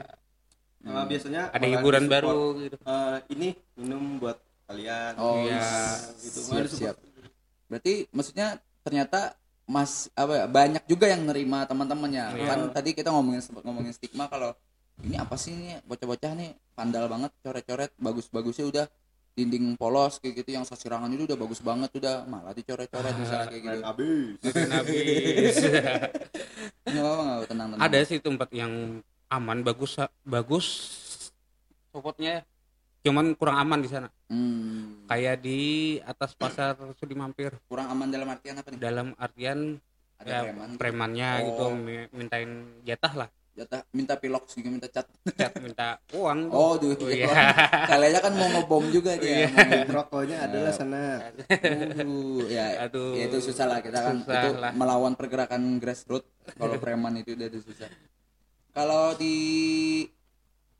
[0.82, 2.78] Eh, biasanya Ada hiburan baru gitu.
[2.82, 5.14] eh, ini minum buat kalian.
[5.22, 5.62] Oh, Iya.
[6.18, 6.40] gitu.
[6.42, 6.96] Siap, Malah siap.
[7.70, 8.48] Berarti maksudnya
[8.82, 12.26] ternyata Mas apa ya, banyak juga yang nerima teman-temannya.
[12.34, 12.48] Iya.
[12.48, 14.56] Kan tadi kita ngomongin sempat ngomongin stigma kalau
[15.00, 18.86] ini apa sih ini bocah-bocah nih vandal banget coret-coret bagus-bagusnya udah
[19.32, 23.64] dinding polos kayak gitu yang sasirangan itu udah bagus banget udah malah dicoret-coret misalnya kayak
[23.64, 23.80] gitu.
[23.84, 24.38] Habis.
[24.68, 25.56] Habis.
[26.88, 27.84] Nggak apa nggak tenang tenang.
[27.84, 28.74] ada sih tempat yang
[29.28, 30.66] aman bagus bagus
[31.90, 32.42] supportnya
[33.04, 35.60] cuman kurang aman di sana Hmm, kayak di
[36.02, 38.76] atas pasar Sudi Mampir kurang aman dalam artian apa nih?
[38.78, 39.80] dalam artian
[40.18, 40.70] Ada ya, preman.
[40.76, 41.44] premannya Oh.
[41.46, 42.50] gitu mi- mintain
[42.82, 45.10] jatah lah Jatah minta pilok juga minta cat.
[45.34, 46.54] cat minta uang.
[46.54, 46.94] Oh, duh.
[46.94, 47.26] Oh, iya.
[47.90, 49.50] Kalian kan mau ngebom juga dia.
[49.50, 51.34] mau- Rokoknya adalah sana.
[51.98, 53.18] Aduh, ya, Aduh.
[53.18, 54.72] ya itu susah lah kita kan Susah itu lah.
[54.72, 57.90] melawan pergerakan grassroots kalau preman itu udah susah.
[58.72, 59.36] Kalau di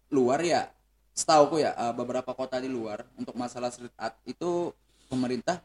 [0.08, 0.70] luar ya,
[1.12, 4.70] setauku ya eh, beberapa kota di luar untuk masalah street art itu
[5.10, 5.58] pemerintah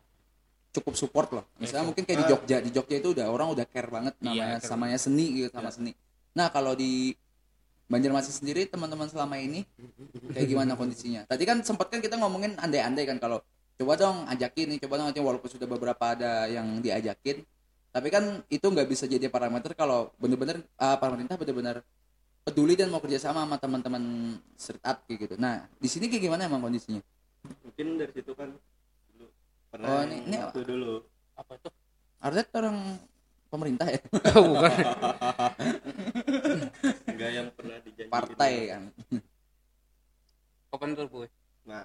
[0.73, 1.45] cukup support loh.
[1.61, 4.65] Misalnya mungkin kayak di Jogja, di Jogja itu udah orang udah care banget namanya care
[4.65, 5.93] samanya seni gitu sama seni.
[6.33, 7.13] Nah kalau di
[7.93, 9.69] Banjarmasin sendiri teman-teman selama ini
[10.33, 11.29] kayak gimana kondisinya?
[11.29, 13.45] Tadi kan sempat kan kita ngomongin andai-andai kan kalau
[13.77, 17.45] coba dong ajakin nih, coba dong ajakin walaupun sudah beberapa ada yang diajakin,
[17.93, 21.85] tapi kan itu nggak bisa jadi parameter kalau bener-bener uh, pemerintah bener-bener
[22.49, 24.03] peduli dan mau kerjasama sama teman-teman
[24.81, 25.35] art kayak gitu.
[25.37, 27.05] Nah di sini kayak gimana emang kondisinya?
[27.61, 28.57] Mungkin dari situ kan
[29.13, 31.05] dulu Oh, pernah ini- ini waktu dulu.
[31.37, 31.73] apa tuh
[32.25, 32.77] Ardet orang
[33.53, 34.01] pemerintah ya,
[34.33, 34.73] bukan
[37.05, 38.13] Enggak yang pernah dijanjikan.
[38.13, 38.83] partai kan.
[40.73, 41.29] kapan tuh boy
[41.63, 41.85] Nah,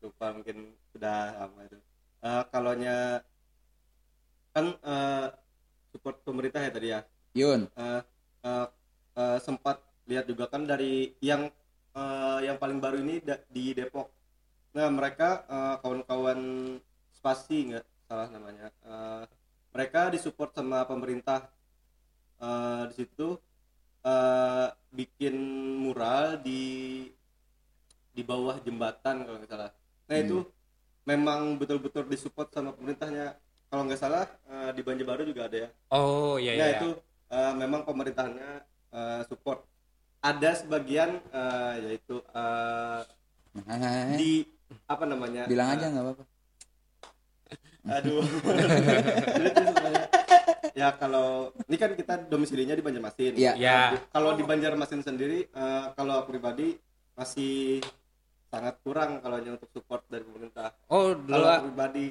[0.00, 0.56] lupa mungkin
[0.94, 1.76] sudah lama itu.
[2.22, 3.20] Eh kalau nya
[4.50, 5.26] kan eh,
[5.90, 7.00] support pemerintah ya tadi ya.
[7.34, 8.00] Yun, Eh,
[8.42, 8.66] eh,
[9.16, 11.50] eh, sempat lihat juga kan dari yang
[11.92, 14.08] eh, yang paling baru ini da- di Depok.
[14.70, 15.42] Nah, mereka
[15.82, 16.38] kawan-kawan
[17.10, 18.70] spasi nggak salah namanya.
[18.86, 19.24] Eh,
[19.70, 21.48] mereka disupport sama pemerintah.
[22.40, 23.28] Eh, di situ
[24.02, 25.34] eh, bikin
[25.84, 27.04] mural di
[28.10, 29.70] di bawah jembatan kalau nggak salah.
[30.08, 30.24] Nah, Hmm.
[30.26, 30.38] itu
[31.06, 33.36] memang betul-betul disupport sama pemerintahnya.
[33.70, 35.70] Kalau nggak salah eh, di Banjarbaru juga ada ya.
[35.94, 36.88] oh iya Nah iya itu
[37.30, 38.48] eh, memang pemerintahnya
[38.90, 39.62] eh, support.
[40.20, 42.18] Ada sebagian eh, yaitu
[43.50, 44.46] Nah, di
[44.86, 45.42] apa namanya?
[45.50, 46.24] bilang aja nggak apa-apa.
[47.86, 48.20] Aduh.
[49.48, 49.62] Itu
[50.70, 53.34] ya kalau ini kan kita domisilinya di Banjarmasin.
[53.36, 53.52] Iya.
[53.56, 56.76] ya Kalau di Banjarmasin sendiri, eh, kalau aku pribadi
[57.14, 57.84] masih
[58.48, 60.72] sangat kurang kalau hanya untuk support dari pemerintah.
[60.88, 62.06] oh dulu Kalau aku pribadi,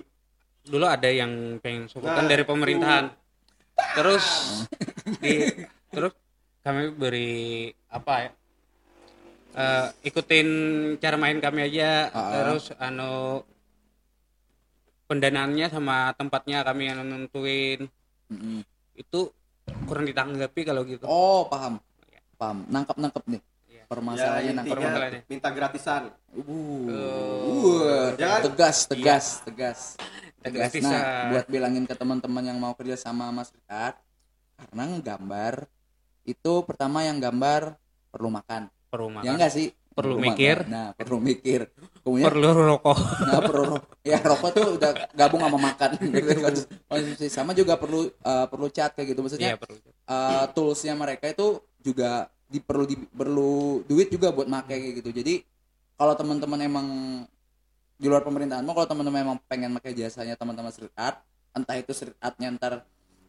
[0.63, 3.05] dulu ada yang pengen support kan Nah, dari pemerintahan
[3.95, 4.25] terus
[5.23, 5.47] di
[5.89, 6.11] terus
[6.59, 8.31] kami beri apa ya
[9.55, 10.47] eh, ikutin
[10.99, 12.31] cara main kami aja Ah.
[12.43, 13.41] terus anu
[15.09, 17.89] pendanaannya sama tempatnya kami yang nentuin
[18.29, 18.61] Mm-mm.
[18.93, 19.33] itu
[19.89, 21.81] kurang ditanggapi kalau gitu Oh paham,
[22.37, 22.61] paham.
[22.69, 23.41] Nangkep nangkep nih.
[23.65, 23.83] Iya.
[23.89, 25.21] Permasalahannya ya permasalahannya.
[25.25, 26.13] minta gratisan.
[26.29, 26.45] Uh,
[26.87, 29.79] uh, Jangan- tegas, tegas, tegas,
[30.45, 30.71] tegas.
[30.71, 33.97] Tegas Nah, buat bilangin ke teman-teman yang mau kerja sama Mas Rikat,
[34.55, 35.67] karena nggambar
[36.23, 37.75] itu pertama yang gambar
[38.13, 39.67] perlu makan, perlu ya makan enggak sih?
[39.89, 40.25] Perlu makan.
[40.31, 40.57] mikir.
[40.69, 41.61] Nah, perlu mikir.
[41.99, 42.97] Kemudian perlu rokok
[43.27, 43.75] nah, perlu
[44.07, 45.89] ya rokok tuh udah gabung sama makan.
[46.89, 49.59] Konsumsi sama juga perlu eh, perlu cat kayak gitu maksudnya.
[49.59, 49.75] perlu
[50.09, 55.13] uh, toolsnya mereka itu juga di, perlu di, perlu duit juga buat make kayak gitu
[55.13, 55.45] jadi
[55.95, 56.87] kalau teman-teman emang
[57.99, 61.21] di luar pemerintahan mau kalau teman-teman emang pengen pakai jasanya teman-teman street art
[61.53, 62.73] entah itu street artnya ntar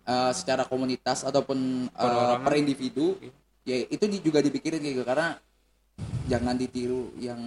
[0.08, 3.20] uh, secara komunitas ataupun uh, per individu
[3.68, 5.36] ya itu di- juga dipikirin kayak gitu karena
[6.26, 7.40] jangan ditiru yang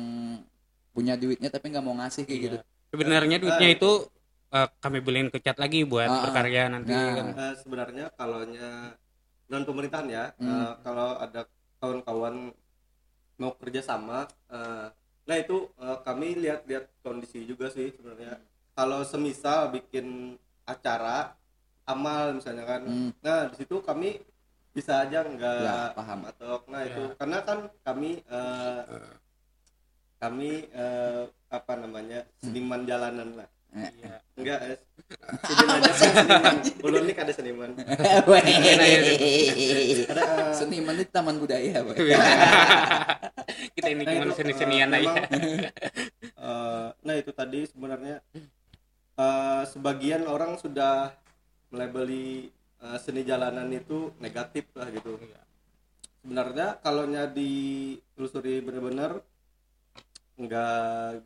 [0.90, 2.46] punya duitnya tapi nggak mau ngasih kayak Iya.
[2.46, 2.58] gitu
[2.90, 3.92] sebenarnya duitnya itu
[4.50, 6.22] eh, kami beliin ke cat lagi buat ah.
[6.24, 7.10] berkarya nanti Nah.
[7.12, 7.26] kan.
[7.34, 8.94] Eh, sebenarnya kalaunya
[9.46, 10.46] dan pemerintahan ya Hmm.
[10.48, 11.42] eh, kalau ada
[11.80, 12.54] kawan-kawan
[13.36, 14.88] mau kerja sama eh,
[15.24, 18.38] nah itu eh, kami lihat-lihat kondisi juga sih sebenarnya
[18.74, 21.34] kalau semisal bikin acara
[21.84, 23.12] amal misalnya kan Hmm.
[23.20, 24.22] nah di situ kami
[24.74, 26.20] bisa aja nggak Ya, paham.
[26.24, 26.90] matok nah Ya.
[26.90, 28.82] itu karena kan kami eh,
[30.18, 33.50] kami eh, apa namanya seniman jalanan lah.
[33.72, 34.16] Eh, Iya.
[34.36, 34.80] enggak es
[35.48, 37.70] izin aja kan seniman Ulunik ada seniman.
[38.30, 38.46] Weh.
[40.06, 41.98] ada eh, Seniman di Taman Budaya, weh.
[43.76, 45.22] kita ini Nah, cuma itu, seni-senian aja.
[46.22, 48.22] eh, nah itu tadi sebenarnya
[49.18, 51.14] eh, sebagian orang sudah
[51.70, 55.42] melabeli eh, seni jalanan itu negatif lah gitu Iya.
[56.20, 59.20] sebenarnya kalau nya ditelusuri benar-benar
[60.34, 60.76] nggak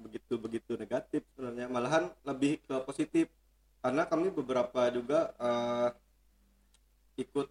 [0.04, 3.32] begitu begitu negatif sebenarnya malahan lebih ke positif
[3.80, 5.90] karena kami beberapa juga eh,
[7.18, 7.48] ikut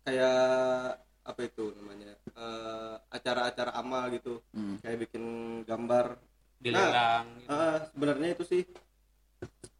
[0.00, 4.78] kayak apa itu namanya eh, acara-acara amal gitu Hmm.
[4.80, 5.24] kayak bikin
[5.64, 6.14] gambar
[6.60, 7.48] dilelang gitu.
[7.48, 8.62] Ah, sebenarnya itu sih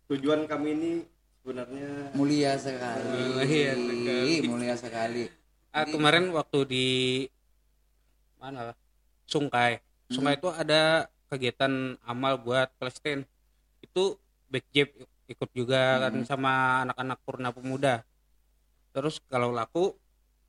[0.09, 0.93] tujuan kami ini
[1.41, 3.09] sebenarnya Mulia sekali.
[3.09, 4.35] Mulia sekali.
[4.45, 5.25] Mulia sekali.
[5.71, 6.87] Ah, kemarin waktu di
[8.37, 8.77] mana lah?
[9.25, 9.81] Sungkai.
[10.11, 13.23] Sungkai itu ada kegiatan amal buat Palestina.
[13.81, 14.19] Itu
[14.51, 14.91] backjab
[15.31, 16.27] ikut juga kan Hmm.
[16.27, 18.03] sama anak-anak purna pemuda.
[18.91, 19.95] Terus kalau laku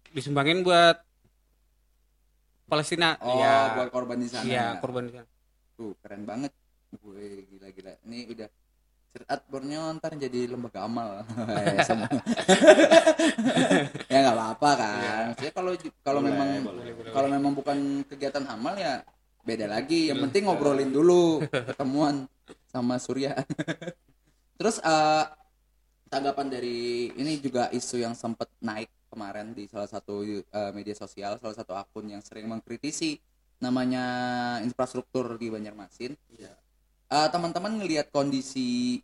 [0.09, 0.97] disumbangin buat
[2.65, 3.19] Palestina.
[3.21, 3.77] Oh, Iya.
[3.77, 4.43] buat korban di sana.
[4.47, 4.81] Iya, ya?
[4.81, 5.27] korban di sana.
[5.77, 6.51] Tuh, keren banget.
[6.97, 7.93] Gue gila-gila.
[8.09, 8.47] Ini udah
[9.11, 12.07] Cerat Borneo ntar jadi lembaga amal Eh, semua.
[14.07, 15.23] ya nggak apa-apa kan.
[15.35, 16.49] Maksudnya kalau kalau memang
[17.11, 19.03] kalau memang bukan kegiatan amal ya
[19.43, 20.07] beda lagi.
[20.07, 22.23] Yang penting ngobrolin dulu ketemuan
[22.71, 23.35] sama Surya.
[24.59, 25.23] Terus eh,
[26.07, 31.35] tanggapan dari ini juga isu yang sempat naik kemarin di salah satu eh, media sosial,
[31.35, 33.19] salah satu akun yang sering mengkritisi
[33.59, 34.03] namanya
[34.63, 36.15] infrastruktur di Banjarmasin.
[36.31, 36.60] Iya.
[37.11, 39.03] Eh, teman-teman ngelihat kondisi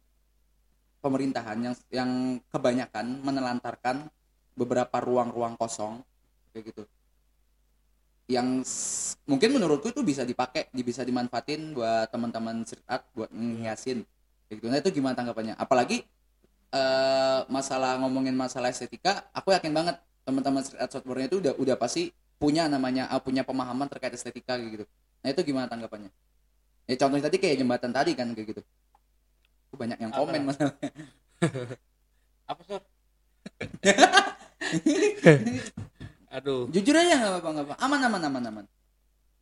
[1.04, 2.12] pemerintahan yang yang
[2.48, 4.08] kebanyakan menelantarkan
[4.56, 6.00] beberapa ruang-ruang kosong
[6.56, 6.84] kayak gitu.
[8.32, 8.48] Yang
[9.28, 14.68] mungkin menurutku itu bisa dipakai di- bisa dimanfaatin buat teman-teman street art buat kayak gitu.
[14.72, 15.60] Nah itu gimana tanggapannya?
[15.60, 16.08] Apalagi
[16.72, 20.96] eh, masalah ngomongin masalah estetika aku yakin banget teman-teman street art
[21.28, 24.88] itu udah udah pasti punya namanya eh, punya pemahaman terkait estetika gitu.
[25.24, 26.12] Nah itu gimana tanggapannya
[26.88, 28.62] ya contohnya tadi kayak jembatan tadi kan kayak gitu
[29.68, 30.18] Aku banyak yang Apa?
[30.24, 30.90] komen masalahnya
[32.52, 32.82] Apa, Sor?
[36.28, 36.68] Aduh.
[36.70, 38.66] jujur aja nggak apa-apa nggak apa aman aman aman aman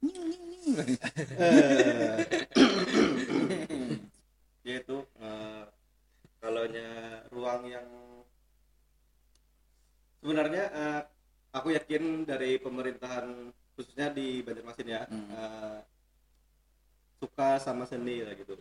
[4.65, 5.63] yaitu eh,
[6.39, 6.87] kalaunya
[7.29, 7.87] ruang yang
[10.21, 11.01] sebenarnya eh,
[11.53, 15.27] aku yakin dari pemerintahan khususnya di Banjarmasin ya Hmm.
[15.29, 15.79] eh,
[17.25, 18.53] suka sama seni lah gitu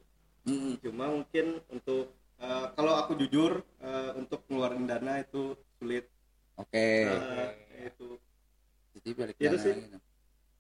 [0.45, 6.05] Mm, cuma mungkin untuk eh, kalau aku jujur eh, untuk ngeluarin dana itu sulit
[6.55, 7.49] oke Eh,
[7.89, 8.21] itu
[8.95, 9.73] jadi balik Itu dana sih.
[9.75, 9.97] lagi.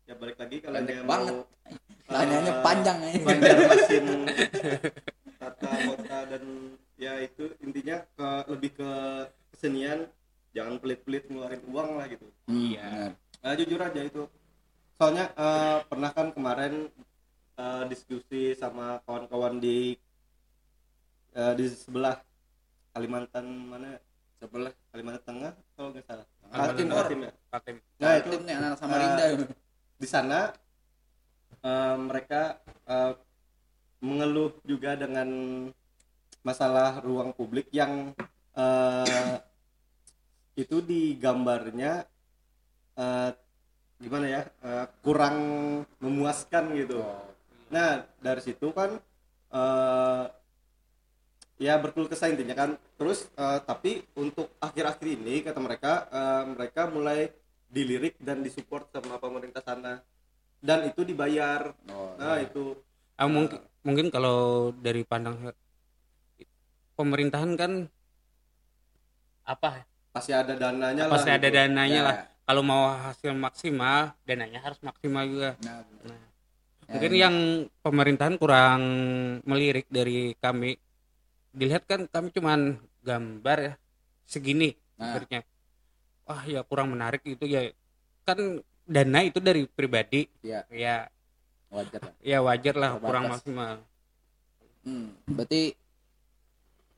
[0.04, 1.32] ya balik lagi kalau dia banget.
[1.32, 1.44] mau
[2.06, 4.06] Tanyanya eh, panjang aja Banjarmasin
[5.40, 6.44] tata kota dan
[6.96, 8.90] ya itu intinya ke lebih ke
[9.50, 10.08] kesenian
[10.52, 12.88] jangan pelit-pelit ngeluarin uang lah gitu Hmm, Iya.
[12.88, 13.12] benar.
[13.40, 14.22] nah, jujur aja itu
[14.96, 16.88] soalnya eh, pernah kan kemarin
[17.58, 19.94] eh, diskusi sama kawan-kawan di
[21.34, 22.18] eh, di sebelah
[22.94, 23.98] Kalimantan mana
[24.38, 26.86] sebelah Kalimantan Tengah kalau nggak salah Kaltim.
[26.92, 27.32] Kaltim ya.
[27.50, 27.76] Patim.
[27.98, 29.24] nah itu nih anak Samarinda
[29.98, 30.54] di sana
[31.62, 33.12] eh, mereka eh,
[34.04, 35.28] mengeluh juga dengan
[36.44, 38.12] masalah ruang publik yang
[38.54, 39.36] eh,
[40.54, 42.04] itu di gambarnya
[42.94, 43.30] eh,
[43.98, 45.36] gimana ya eh, kurang
[45.98, 47.00] memuaskan gitu.
[47.74, 49.02] Nah dari situ kan
[49.50, 50.24] eh,
[51.58, 52.70] ya berkeluh kesah intinya kan.
[52.94, 57.34] Terus eh, tapi untuk akhir-akhir ini kata mereka eh, mereka mulai
[57.66, 59.98] dilirik dan disupport sama pemerintah sana
[60.62, 61.74] dan itu dibayar.
[61.90, 62.78] oh, Nah itu
[63.14, 65.38] Ah, mungkin mungkin kalau dari pandang
[66.94, 67.72] pemerintahan kan
[69.44, 71.12] apa pasti ada dananya lah.
[71.14, 71.56] pasti ada gitu.
[71.58, 72.06] dananya Ya.
[72.06, 76.10] lah kalau mau hasil maksimal dananya harus maksimal juga nah, benar.
[76.10, 76.22] Nah,
[76.86, 77.36] mungkin ini- yang
[77.80, 78.82] pemerintahan kurang
[79.42, 80.76] melirik dari kami.
[81.50, 83.72] Dilihat kan kami cuman gambar ya
[84.24, 85.12] segini Nah.
[85.12, 85.40] gambarnya.
[86.24, 87.68] Wah ya kurang menarik itu ya.
[88.22, 90.26] Kan dana itu dari pribadi.
[90.40, 91.08] Ya ya.
[91.68, 92.14] Wajar lah.
[92.20, 93.04] Ya wajar lah Terbatas.
[93.04, 93.74] kurang maksimal.
[94.84, 95.62] Hmm, berarti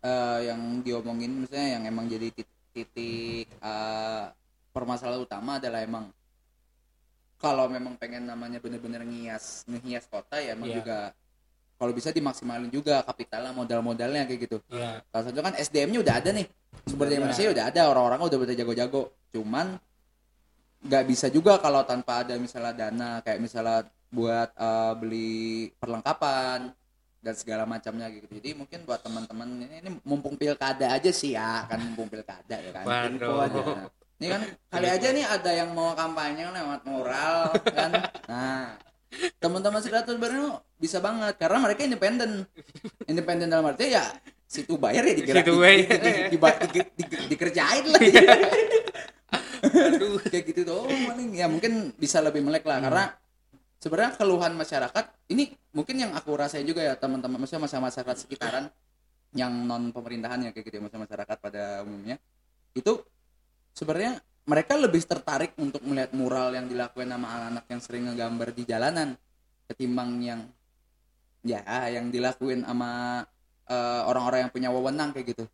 [0.03, 4.25] eh, yang diomongin misalnya yang emang jadi tit- titik eh,
[4.71, 6.13] permasalahan utama adalah emang
[7.37, 10.77] kalau memang pengen namanya bener-bener ngias ngehias kota ya emang Iya.
[10.81, 10.99] juga
[11.77, 15.05] kalau bisa dimaksimalin juga kapitalnya modal-modalnya kayak gitu Iya.
[15.07, 16.47] salah satu kan SDM-nya udah ada nih
[16.85, 17.25] sumber daya Iya.
[17.25, 19.67] manusia udah ada orang-orang udah pada jago-jago cuman
[20.83, 25.41] nggak bisa juga kalau tanpa ada misalnya dana kayak misalnya buat eh, beli
[25.77, 26.73] perlengkapan
[27.21, 31.67] dan segala macamnya gitu jadi mungkin buat teman-teman ini, ini mumpung pilkada aja sih ya
[31.67, 33.11] kan mumpung pilkada ya kan Waduh.
[33.11, 33.61] info aja
[34.17, 34.41] ini kan
[34.73, 37.91] kali aja nih ada yang mau kampanye lewat moral kan?
[38.29, 38.77] Nah
[39.41, 42.45] teman-teman Siratul Baru bisa banget karena mereka independen.
[43.09, 44.05] Independen dalam arti ya
[44.47, 45.89] situ bayar ya digerak Situ bayar.
[45.91, 45.99] di-
[46.31, 48.01] di- di- di- di- dikerjain lah.
[49.67, 50.21] Aduh.
[50.31, 51.33] Kayak gitu tuh paling.
[51.35, 53.05] Ya mungkin bisa lebih melek lah karena
[53.81, 58.65] sebenarnya keluhan masyarakat ini mungkin yang aku rasain juga ya teman-teman maksudnya masyarakat masyarakat sekitaran
[59.37, 62.17] yang non pemerintahan ya kayak gitu ya masyarakat pada umumnya.
[62.73, 63.05] Itu
[63.77, 68.63] sebenarnya mereka lebih tertarik untuk melihat mural yang dilakukan sama anak-anak yang sering ngegambar di
[68.65, 69.09] jalanan
[69.69, 70.41] ketimbang yang
[71.45, 71.61] ya
[71.93, 73.23] yang dilakuin sama
[73.69, 75.45] eh, orang-orang yang punya wewenang kayak gitu.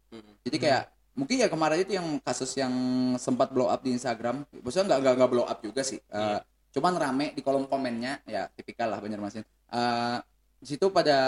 [0.46, 0.82] Jadi kayak
[1.18, 2.72] mungkin ya kemarin itu yang kasus yang
[3.18, 4.46] sempat blow up di Instagram.
[4.48, 5.98] Maksudnya nggak nggak blow up juga sih.
[5.98, 6.38] Eh,
[6.72, 8.22] cuman rame di kolom komennya.
[8.28, 10.18] Ya tipikal lah Banjarmasin Eh,
[10.62, 11.18] di situ pada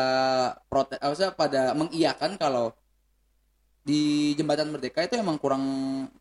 [0.69, 2.77] protes eh, maksudnya pada mengiyakan kalau
[3.85, 5.63] di jembatan Merdeka itu emang kurang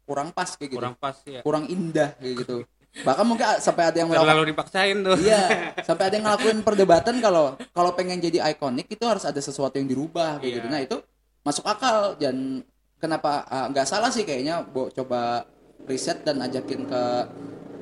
[0.04, 0.80] kurang pas kayak gitu.
[0.84, 2.68] Kurang pas ya kurang indah kayak gitu.
[2.94, 5.18] Bahkan mungkin sampai ada yang melakukan terlalu dipaksain tuh.
[5.18, 5.44] Iya
[5.88, 9.88] sampai ada yang ngelakuin perdebatan kalau kalau pengen jadi ikonik itu harus ada sesuatu yang
[9.88, 10.56] dirubah kayak Iya.
[10.60, 10.68] gitu.
[10.70, 10.98] Nah itu
[11.42, 12.62] masuk akal dan
[13.00, 15.48] kenapa nggak salah sih kayaknya Bo coba
[15.88, 17.04] riset dan ajakin ke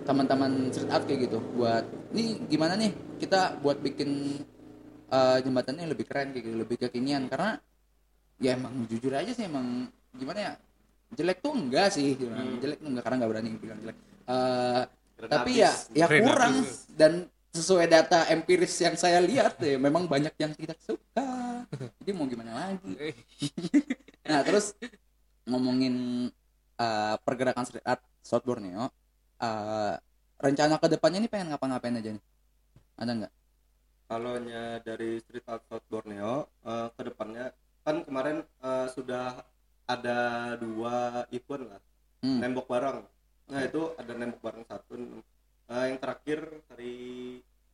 [0.02, 2.90] teman-teman street art kayak gitu buat nih gimana nih
[3.22, 4.42] kita buat bikin
[5.10, 7.26] eh, jembatannya lebih keren kayak gitu lebih kekinian.
[7.28, 7.58] Karena
[8.42, 9.86] ya emang jujur aja sih emang
[10.18, 10.54] gimana ya
[11.14, 12.18] jelek tuh enggak sih
[12.60, 13.98] jelek tuh enggak karena nggak berani bilang jelek.
[14.26, 14.84] Eh,
[15.22, 16.54] Keren tapi ya ya Keren kurang.
[16.98, 17.12] dan
[17.52, 21.28] sesuai data empiris yang saya lihat ya memang banyak yang tidak suka.
[22.02, 22.92] Jadi mau gimana lagi?
[24.22, 24.78] Nah terus
[25.50, 26.30] ngomongin
[26.80, 28.88] eh, pergerakan street art South Borneo
[29.42, 29.94] eh,
[30.42, 32.24] rencana ke depannya ini pengen ngapa-ngapain aja nih?
[32.98, 33.34] Ada nggak
[34.12, 34.36] kalau
[34.84, 39.42] dari Street Art South Borneo eh, ke depannya kan kemarin eh, sudah
[39.86, 40.20] ada
[40.56, 40.96] dua
[41.30, 41.82] event lah
[42.22, 42.38] Hmm.
[42.38, 43.02] nembok bareng
[43.48, 44.94] nah itu ada nembok bareng satu
[45.66, 46.96] Eh, yang terakhir hari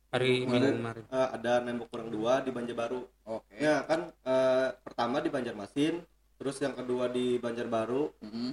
[0.08, 1.04] hari Kemarin.
[1.04, 6.00] eh, ada nembok bareng dua di Banjarbaru oke ya kan eh, pertama di Banjarmasin
[6.34, 8.50] terus yang kedua di Banjarbaru Mm-mm.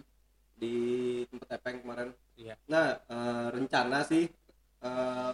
[0.55, 0.75] di
[1.25, 2.59] tempat Epeng kemarin Iya.
[2.65, 4.27] nah eh, rencana sih
[4.81, 5.33] eh,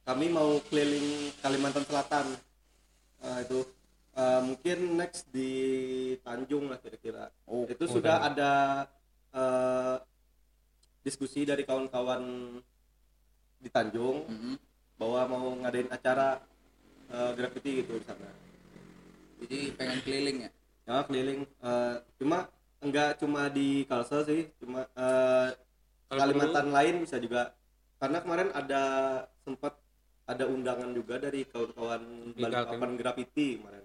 [0.00, 2.26] kami mau keliling Kalimantan Selatan
[3.20, 3.60] Eh, itu
[4.16, 5.52] eh, mungkin next di
[6.24, 7.30] Tanjung lah kira-kira.
[7.46, 8.52] Oh, itu oh, sudah ada
[9.34, 9.96] eh,
[11.06, 12.22] diskusi dari kawan-kawan
[13.60, 14.54] di Tanjung Mm-mm.
[14.96, 16.40] bahwa mau ngadain acara
[17.12, 18.30] eh, graffiti gitu di sana.
[19.40, 20.50] Jadi pengen keliling ya?
[20.88, 21.40] Ya keliling.
[21.46, 22.48] Eh, cuma
[22.80, 25.48] enggak cuma di Kalsel sih cuma eh,
[26.10, 27.54] Kalau Kalimantan lain bisa juga.
[28.00, 28.82] Karena kemarin ada
[29.44, 29.76] sempat
[30.24, 33.84] ada undangan juga dari kawan-kawan Balikpapan Graffiti kemarin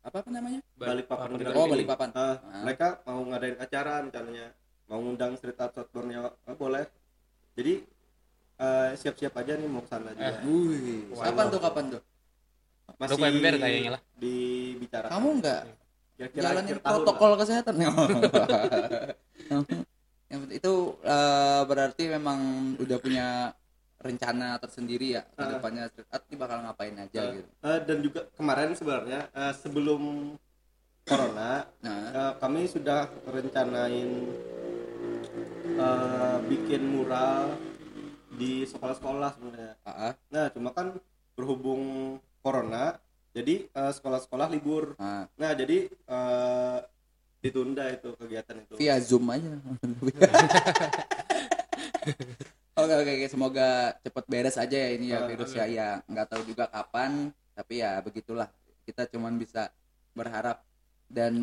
[0.00, 0.60] apa apa namanya?
[0.74, 2.62] Balikpapan Graffiti oh Balikpapan Ah, Ah.
[2.62, 4.46] mereka mau ngadain acara rencananya
[4.86, 6.88] mau ngundang Street Art South Borneo Ah, boleh.
[7.52, 7.84] Jadi
[8.56, 10.40] eh, siap-siap aja nih mau ke sana juga.
[10.42, 11.20] Wih, Wow.
[11.22, 12.02] kapan tuh kapan tuh?
[12.92, 14.02] Masih November kayaknya lah.
[14.14, 15.10] dibicarakan.
[15.10, 15.60] Kamu nggak
[16.16, 17.38] kira-kira jalanin protokol lah.
[17.38, 17.74] kesehatan?
[20.30, 22.38] Yang itu eh, berarti memang
[22.78, 23.26] udah punya
[24.00, 25.48] rencana tersendiri ya ke Ah.
[25.52, 27.32] depannya street art ini bakal ngapain aja Ah.
[27.32, 27.48] gitu.
[27.60, 30.02] Eh, dan juga kemarin sebenarnya eh, sebelum
[31.02, 32.02] corona nah.
[32.10, 34.10] eh, kami sudah rencanain
[35.76, 37.56] eh, bikin mural
[38.30, 39.74] di sekolah-sekolah sebenarnya.
[39.82, 40.96] Ah, ah, nah cuma kan
[41.32, 41.82] berhubung
[42.40, 42.96] corona
[43.30, 44.96] jadi sekolah-sekolah libur.
[44.96, 45.28] Ah.
[45.34, 46.78] nah jadi eh,
[47.40, 48.74] ditunda itu kegiatan itu.
[48.76, 49.60] Via zoom aja
[52.76, 53.26] oke oke oke.
[53.30, 55.64] Semoga cepet beres aja ya ini ya virus ya.
[55.66, 58.50] ya nggak tahu juga kapan tapi ya begitulah.
[58.86, 59.70] Kita cuman bisa
[60.14, 60.62] berharap
[61.10, 61.34] dan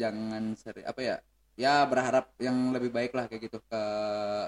[0.00, 1.16] jangan seri apa ya
[1.60, 3.82] ya berharap yang lebih baik lah kayak gitu ke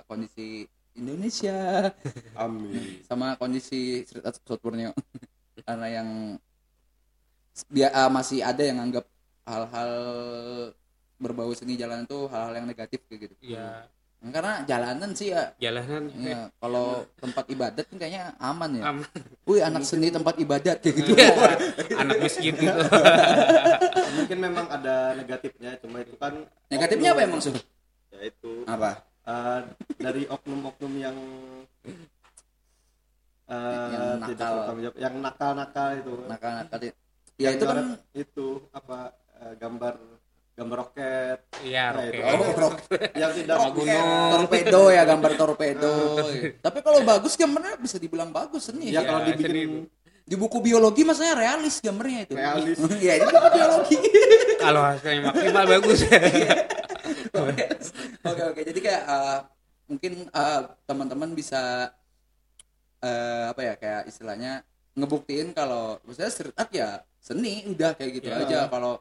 [0.09, 0.65] kondisi
[0.97, 1.93] Indonesia.
[2.41, 3.05] Amin.
[3.05, 4.93] Sama kondisi South Borneo
[5.69, 6.09] karena yang
[7.69, 9.05] dia ah, masih ada yang anggap
[9.45, 9.93] hal-hal
[11.21, 13.35] berbau seni jalanan tuh hal-hal yang negatif kayak gitu.
[13.55, 13.87] Iya,
[14.31, 15.51] karena jalanan sih ya.
[15.59, 18.83] Jalanan ya, kalau tempat ibadat kan kayaknya aman ya.
[18.95, 19.09] Aman.
[19.51, 21.13] wih anak seni tempat ibadat kayak gitu.
[21.99, 22.71] Anak miskin gitu.
[24.23, 26.39] mungkin memang ada negatifnya cuma itu kan
[26.71, 27.59] negatifnya apa emang sur?
[28.15, 29.03] Ya itu apa?
[29.27, 29.61] eh,
[29.99, 31.17] dari oknum-oknum yang
[33.51, 34.29] eh, Yang nakal.
[34.31, 36.15] tidak jawab yang nakal-nakal itu.
[36.31, 36.93] Nakal-nakal ya.
[37.43, 38.99] Yang itu kan itu apa
[39.43, 39.95] eh, gambar
[40.63, 42.09] gambar roket Iya, Nah, oke.
[42.09, 42.23] itu.
[42.25, 42.77] oh rock
[43.21, 44.31] yang tidak Sama gunung.
[44.33, 45.95] torpedo ya gambar torpedo
[46.65, 49.05] tapi kalau bagus gambarnya bisa dibilang bagus seni ya sih.
[49.05, 49.81] kalau seni dibikin itu.
[50.23, 52.79] di buku biologi maksudnya realis gambarnya itu Realis.
[53.05, 53.99] ya itu buku biologi
[54.57, 55.99] Kalau hasilnya maksimal bagus.
[58.23, 59.39] oke oke jadi kayak eh,
[59.87, 61.91] mungkin eh, teman-teman bisa
[62.99, 68.29] eh, apa ya kayak istilahnya ngebuktiin kalau maksudnya street art ya seni udah kayak gitu
[68.29, 68.39] Ya.
[68.39, 69.01] aja kalau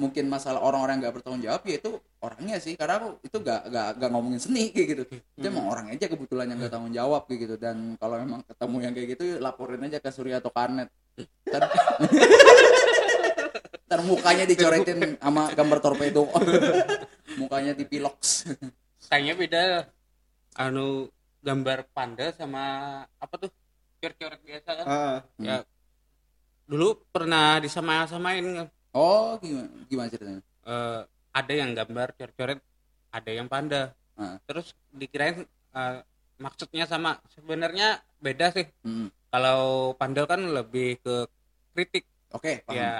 [0.00, 3.88] mungkin masalah orang-orang nggak bertanggung jawab ya itu orangnya sih karena aku itu gak, gak,
[4.00, 7.40] gak ngomongin seni kayak gitu itu emang orang aja kebetulan yang gak tanggung jawab kayak
[7.44, 10.88] gitu dan kalau memang ketemu yang kayak gitu laporin aja ke Surya atau Kanet
[11.20, 11.68] Ntar,
[13.90, 16.24] ntar mukanya dicoretin sama gambar torpedo
[17.40, 18.48] mukanya dipiloks
[19.10, 19.62] Kayaknya beda
[20.54, 21.10] anu
[21.42, 22.64] gambar panda sama
[23.18, 23.50] apa tuh?
[23.98, 24.86] Coret-coret biasa kan.
[24.86, 25.66] Ah, Ya.
[26.70, 28.68] Dulu pernah disama-samain kan.
[28.92, 32.60] Oh gimana gimana ceritanya Eh, ada yang gambar coret-coret,
[33.10, 33.90] ada yang panda.
[34.12, 34.36] Ah.
[34.44, 35.96] Terus dikirain eh,
[36.36, 37.16] maksudnya sama.
[37.32, 38.68] Sebenarnya beda sih.
[38.84, 39.08] Hmm.
[39.30, 41.26] Kalau panda kan lebih ke
[41.72, 42.76] kritik oke paham.
[42.76, 42.90] ya.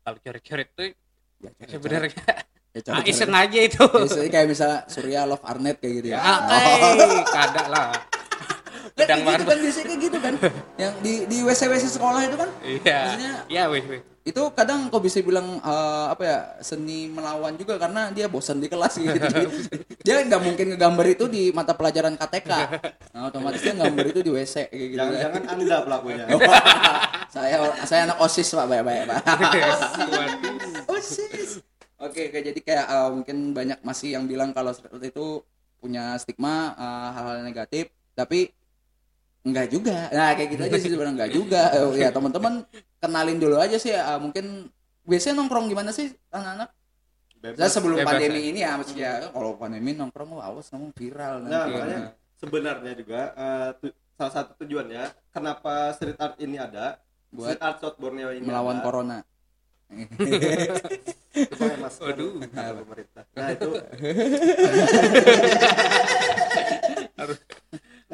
[0.00, 0.92] Kalau coret-coret tuh
[1.42, 2.08] Ya, sebenarnya
[2.72, 3.84] Ya, ah, iseng aja itu.
[3.84, 6.18] Biasanya kayak misalnya Surya Love Arnet kayak gitu ya.
[6.18, 6.54] Ah, Oh.
[6.94, 7.86] eh, kada lah.
[7.90, 9.46] Kan Pedang gitu banget.
[9.46, 10.34] kan biasanya kayak gitu kan.
[10.78, 12.98] Yang di di WC WC sekolah itu kan Iya.
[13.46, 14.02] Iya, wes, wes.
[14.24, 18.72] Itu kadang kok bisa bilang eh, apa ya seni melawan juga karena dia bosan di
[18.72, 19.12] kelas gitu.
[19.20, 19.44] Jadi,
[20.06, 22.50] dia nggak mungkin ngegambar itu di mata pelajaran KTK.
[23.12, 24.96] Nah, otomatis dia gambar itu di WC kayak gitu.
[24.96, 26.24] jangan-jangan anda pelakunya
[27.34, 29.20] saya saya anak OSIS Pak, baik-baik Pak.
[30.88, 31.60] OSIS.
[32.00, 34.72] Oke, oke, jadi kayak eh, mungkin banyak masih yang bilang kalau
[35.04, 35.44] itu
[35.84, 38.48] punya stigma eh, hal-hal negatif, tapi
[39.44, 40.08] enggak juga.
[40.08, 41.62] Nah, kayak gitu aja sih sebenarnya enggak juga.
[42.02, 42.64] Ya teman-teman
[42.98, 44.72] kenalin dulu aja sih eh, mungkin
[45.04, 46.68] biasanya nongkrong gimana sih anak-anak?
[47.44, 51.68] Bebas sebelum bebas, pandemi ini ya maksudnya kalau pandemi nongkrong wah, awas ngomong viral Nah,
[51.68, 51.76] nanti.
[51.76, 52.00] makanya
[52.40, 53.20] sebenarnya juga
[53.76, 56.96] tu- salah satu tujuannya kenapa street art ini ada,
[57.28, 59.18] Buat street art South Borneo ini melawan ada, corona.
[61.84, 62.40] masker Waduh.
[62.48, 63.24] kata pemerintah.
[63.36, 63.70] Nah, itu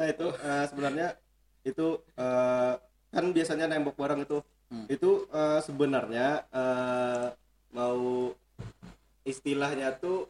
[0.01, 1.07] Nah, itu eh, sebenarnya
[1.61, 1.87] itu
[2.17, 2.73] eh,
[3.13, 4.41] kan biasanya nembok barang itu.
[4.73, 4.89] Hmm.
[4.89, 7.27] Itu eh, sebenarnya eh,
[7.77, 8.33] mau
[9.21, 10.25] istilahnya tuh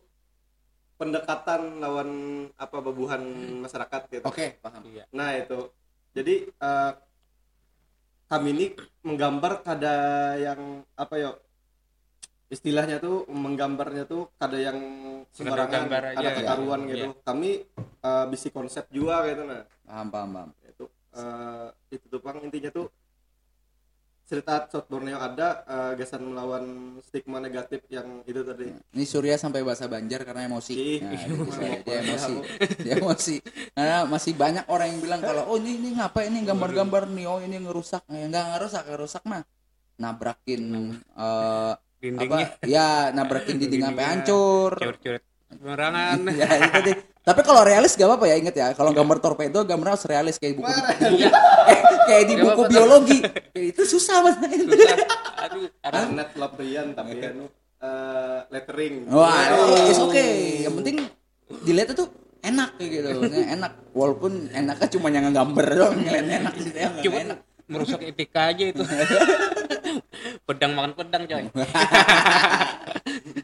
[0.99, 2.11] pendekatan lawan
[2.59, 3.23] apa bebuhan
[3.63, 4.27] masyarakat gitu.
[4.27, 4.83] Oke, paham.
[4.91, 5.07] Iya.
[5.15, 5.71] Nah itu,
[6.11, 6.91] jadi eh,
[8.27, 8.65] kami ini
[9.07, 9.95] menggambar kada
[10.35, 11.31] yang apa ya
[12.51, 14.77] istilahnya tuh menggambarnya tuh kada yang
[15.31, 16.35] sembarangan, kada ya.
[16.35, 16.91] ketaruan Iya.
[16.91, 17.07] gitu.
[17.23, 17.63] Kami
[18.01, 19.63] eh, bisi konsep juga gitu nah.
[19.85, 20.49] Paham, paham, paham.
[20.65, 20.85] Itu
[21.15, 22.87] eh, itu tuh bang intinya tuh
[24.31, 28.71] cerita South Borneo ada eh, gesan melawan stigma negatif yang itu tadi.
[28.95, 30.73] Ini Surya sampai bahasa Banjar karena emosi.
[31.03, 31.43] Nah, iya, gitu
[31.83, 32.33] dia emosi.
[32.79, 33.35] Dia emosi.
[33.75, 37.39] Karena masih banyak orang yang bilang kalau oh ini ini ngapain ini gambar-gambar nih oh
[37.43, 38.07] ini ngerusak.
[38.07, 39.43] Enggak ngerusak, ngerusak mah
[39.99, 42.65] nabrakin eh, Dindingnya apa?
[42.65, 44.73] Ya, nabrakin dinding sampai hancur.
[44.73, 45.21] coret-coret
[45.53, 46.17] sembarangan.
[46.39, 46.97] ya, itu deh.
[47.21, 48.67] Tapi kalau realis gak apa-apa ya inget ya.
[48.73, 51.33] Kalau gambar torpedo gambarnya harus realis kayak buku, buku- kayak,
[52.03, 53.19] kayak di buku biologi.
[53.53, 54.35] Kayak itu susah mas.
[54.39, 54.97] Susah.
[55.43, 56.01] Aduh, aduh.
[56.05, 57.45] Arnet Labrian tapi anu
[57.77, 59.05] eh, lettering.
[59.07, 59.53] Wah,
[59.85, 60.63] it's okay.
[60.63, 60.95] Yang penting
[61.61, 62.05] dilihat itu
[62.41, 63.09] enak kayak gitu.
[63.27, 63.71] Enak.
[63.91, 67.37] Walaupun enaknya cuma yang ngegambar doang, ngeliat enak sih yang nggak Cuma enak.
[67.67, 68.83] merusak etika aja itu.
[70.43, 71.43] pedang makan pedang coy.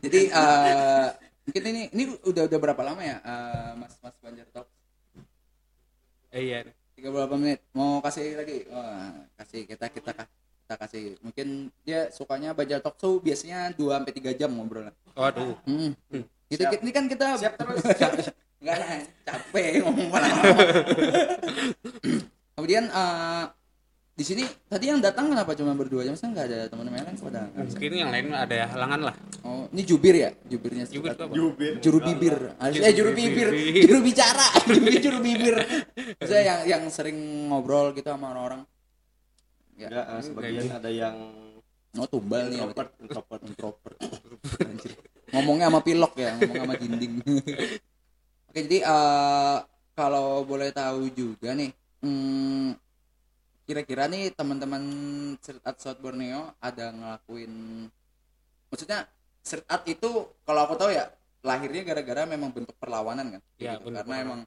[0.02, 1.06] Jadi eh,
[1.48, 4.68] mungkin ini ini udah udah berapa lama ya eh, Mas Mas Banjar Talk?
[6.36, 6.68] Eh, Iya.
[7.00, 7.62] 38 menit.
[7.78, 8.66] Mau kasih lagi?
[8.74, 10.12] Wah, kasih kita kita
[10.68, 11.16] kita kasih.
[11.24, 14.92] Mungkin dia sukanya Banjar Talk tuh biasanya 2 sampai 3 jam ngobrolnya.
[15.16, 15.56] Waduh.
[15.64, 15.96] Hmm.
[16.52, 16.84] Gitu, Siap.
[16.84, 17.80] ini kan kita Siap terus.
[18.60, 20.10] Enggak nah, capek ngomong.
[22.58, 23.44] Kemudian eh,
[24.18, 26.10] di sini tadi yang datang kenapa cuma berdua aja?
[26.10, 27.42] Masa nggak ada teman-teman yang lain pada?
[27.54, 29.16] Mungkin yang lain ada halangan lah.
[29.46, 30.34] Oh, ini jubir ya?
[30.50, 31.30] Jubirnya Jubir apa?
[31.30, 31.78] Jubir.
[31.78, 32.36] Juru bibir.
[32.58, 33.82] Eh juru bibir, bibir.
[33.86, 35.56] juru bicara, juru, juru bibir.
[36.26, 37.14] Saya yang yang sering
[37.54, 38.66] ngobrol gitu sama orang-orang.
[39.78, 39.94] Ya.
[39.94, 41.16] Enggak, eh, sebagian ada yang
[41.98, 42.62] Oh, tumbal nih.
[42.62, 43.42] introvert, introvert.
[43.46, 43.98] introvert.
[44.66, 44.92] Anjir.
[45.34, 47.14] Ngomongnya sama pilok ya, ngomong sama dinding.
[48.50, 49.58] Oke, jadi eh,
[49.94, 51.70] kalau boleh tahu juga nih,
[52.02, 52.87] hmm,
[53.68, 54.82] kira-kira nih teman-teman
[55.38, 57.52] street art South Borneo ada ngelakuin,
[58.72, 59.04] maksudnya
[59.44, 60.08] street art itu
[60.42, 61.12] kalau aku tahu ya
[61.44, 63.92] lahirnya gara-gara memang bentuk perlawanan kan Iya, gitu.
[63.92, 64.24] karena perlawanan.
[64.24, 64.40] emang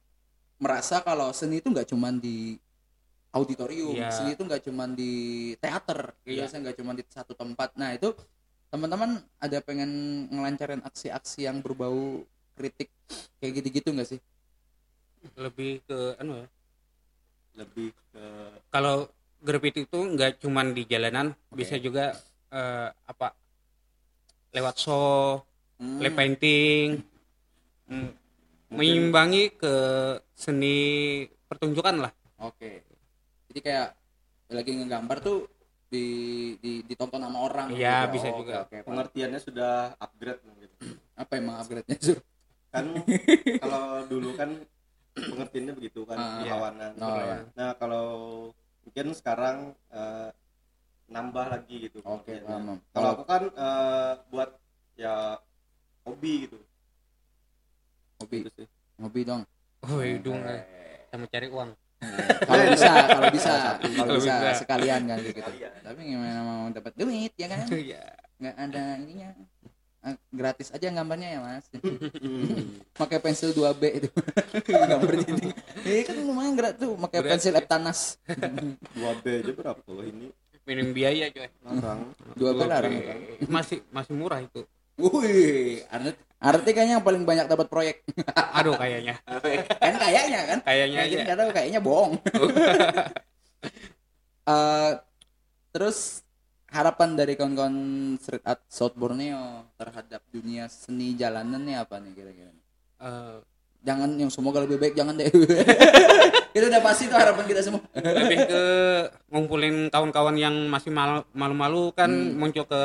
[0.56, 2.56] merasa kalau seni itu nggak cuman di
[3.30, 4.08] auditorium Iya.
[4.10, 5.12] seni itu nggak cuman di
[5.56, 6.38] teater kayak Iya.
[6.44, 8.12] biasanya nggak cuman di satu tempat nah itu
[8.68, 9.90] teman-teman ada pengen
[10.28, 12.24] ngelancarin aksi-aksi yang berbau
[12.56, 12.88] kritik
[13.40, 14.20] kayak gitu-gitu nggak sih
[15.36, 16.46] lebih ke anu ya
[17.61, 18.24] lebih ke
[18.68, 19.04] kalau
[19.38, 21.61] graffiti itu nggak cuman di jalanan Oke.
[21.61, 22.16] bisa juga
[22.50, 23.36] eh, apa
[24.50, 25.40] lewat show
[25.80, 27.00] Hmm, lab painting
[27.88, 28.11] mm,
[28.68, 29.72] mengimbangi ke
[30.30, 30.76] seni
[31.48, 32.70] pertunjukan lah oke
[33.48, 33.88] jadi kayak
[34.52, 35.48] lagi ngegambar tuh
[35.88, 36.04] di,
[36.61, 38.12] di ditonton sama orang Iya, gitu.
[38.12, 38.56] bisa Oke, juga.
[38.68, 38.84] paham.
[38.86, 40.74] pengertiannya sudah upgrade gitu.
[41.24, 42.20] apa emang upgrade-nya Sur?
[42.68, 42.84] kan
[43.64, 44.50] kalau dulu kan
[45.14, 46.54] pengertiannya begitu kan iya.
[46.54, 47.38] perlawanan Oh, iya.
[47.58, 48.06] nah kalau
[48.86, 49.56] mungkin sekarang
[49.90, 50.30] eh,
[51.11, 51.98] nambah lagi gitu.
[52.06, 52.46] Oke, pengertiannya.
[52.46, 52.76] paham.
[52.94, 54.50] kalau aku kan eh, buat
[54.94, 55.14] ya
[56.06, 56.58] hobi gitu.
[58.22, 58.46] Hobi.
[58.46, 58.68] Gitu sih.
[59.02, 59.42] hobi dong.
[59.82, 61.70] Oh hidung Eh, sama cari uang.
[62.48, 63.52] Kalau bisa kalau bisa.
[63.76, 64.34] Kalau bisa.
[64.56, 65.40] Sekalian kan gitu.
[65.84, 67.66] Tapi gimana mau dapat duit ya kan?
[67.74, 68.04] Iya.
[68.40, 69.28] nggak ada ininya
[70.32, 71.66] gratis aja gambarnya ya mas.
[72.20, 72.80] Hmm.
[72.96, 74.09] pakai pensil 2B itu.
[74.90, 75.53] Gambar ini.
[75.84, 77.61] Ini kan lumayan gratis tuh pakai pensil ya.
[77.64, 78.20] Eptanas.
[78.96, 80.28] 2B aja berapa loh ini?
[80.68, 81.48] Minim biaya coy.
[81.64, 82.92] Larang 2B larang.
[83.48, 84.64] Masih masih murah itu.
[85.01, 88.05] Wih, arti, arti kayaknya yang paling banyak dapat proyek.
[88.36, 89.16] aduh kayaknya.
[89.24, 90.59] Kan kayaknya kan?
[90.61, 91.16] kayaknya aja.
[91.24, 92.20] kayaknya, kayaknya bohong.
[94.51, 94.92] Eh,
[95.70, 96.26] terus
[96.70, 97.76] harapan dari kawan-kawan
[98.16, 102.52] street art South Borneo terhadap dunia seni jalanan nih apa nih kira-kira?
[102.98, 103.38] Eh,
[103.80, 105.24] Jangan yang semoga lebih baik, jangan deh.
[106.52, 107.80] Itu udah pasti tuh harapan kita semua.
[107.96, 108.62] lebih ke
[109.26, 112.36] ngumpulin kawan-kawan yang masih mal- malu-malu kan Hmm.
[112.36, 112.82] muncul ke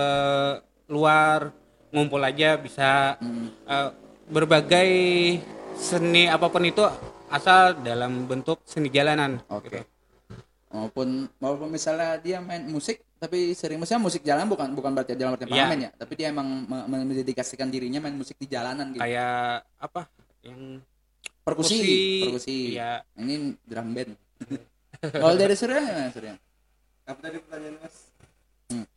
[0.87, 1.51] luar
[1.91, 3.51] ngumpul aja bisa Hmm.
[3.67, 3.89] eh,
[4.31, 4.89] berbagai
[5.75, 6.79] seni apa pun itu
[7.27, 9.67] asal dalam bentuk seni jalanan Oke.
[9.67, 9.83] gitu.
[10.75, 11.07] Maupun
[11.37, 15.47] maupun misalnya dia main musik tapi sering musiknya musik jalan bukan bukan berarti dalam arti
[15.47, 15.51] Iya.
[15.55, 18.99] pengamen ya, tapi dia emang me- me- mendedikasikan dirinya main musik di jalanan gitu.
[18.99, 20.11] kayak apa
[20.43, 20.83] yang
[21.41, 22.57] perkusi, perkusi, perkusi.
[22.75, 22.99] iya.
[23.15, 24.11] Ini drum band.
[25.15, 26.33] Kalau dari Surya gimana Surya?
[27.05, 27.95] apa tadi pertanyaan mas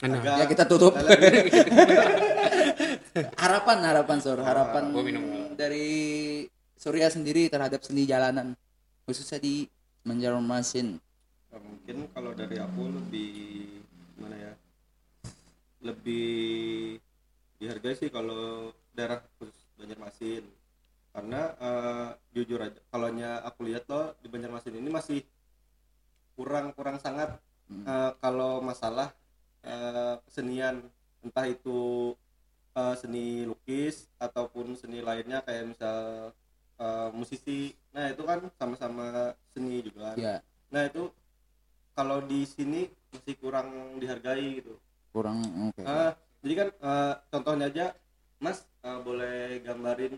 [0.01, 0.97] Agak- Ya kita tutup.
[3.37, 5.21] Harapan harapan Sur, harapan dulu.
[5.55, 5.89] dari
[6.75, 8.55] Surya sendiri terhadap seni jalanan
[9.05, 9.67] khususnya di
[10.01, 10.97] Banjarmasin.
[11.49, 13.33] Nah, mungkin kalau dari aku lebih
[14.21, 14.53] mana ya
[15.81, 16.99] lebih
[17.57, 20.45] dihargai sih kalau daerah khusus Banjarmasin
[21.15, 23.09] karena eh, jujur aja kalau
[23.49, 25.25] aku lihat loh di Banjarmasin ini masih
[26.37, 27.37] kurang kurang sangat
[27.69, 27.85] Hmm.
[27.85, 29.13] eh, kalau masalah
[29.61, 30.81] eh, kesenian
[31.21, 32.17] entah itu
[32.73, 36.33] eh, seni lukis ataupun seni lainnya kayak misal
[36.81, 40.17] eh, musisi nah itu kan sama-sama seni juga kan.
[40.17, 40.37] Ya,
[40.73, 41.13] Nah itu
[41.99, 43.67] kalau di sini masih kurang
[43.99, 44.79] dihargai gitu.
[45.11, 45.83] kurang oke.
[45.83, 46.15] Ah,
[46.47, 47.87] jadi kan eh, contohnya aja,
[48.39, 50.15] Mas eh, boleh gambarin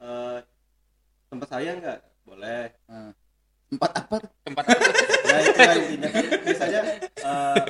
[0.00, 0.38] eh,
[1.28, 1.98] tempat saya nggak?
[2.24, 2.72] Boleh.
[3.68, 4.14] Empat apa?
[4.24, 4.30] tuh?
[4.40, 4.64] tempat
[5.26, 7.64] Nah itu kan intinya kan biasanya eh,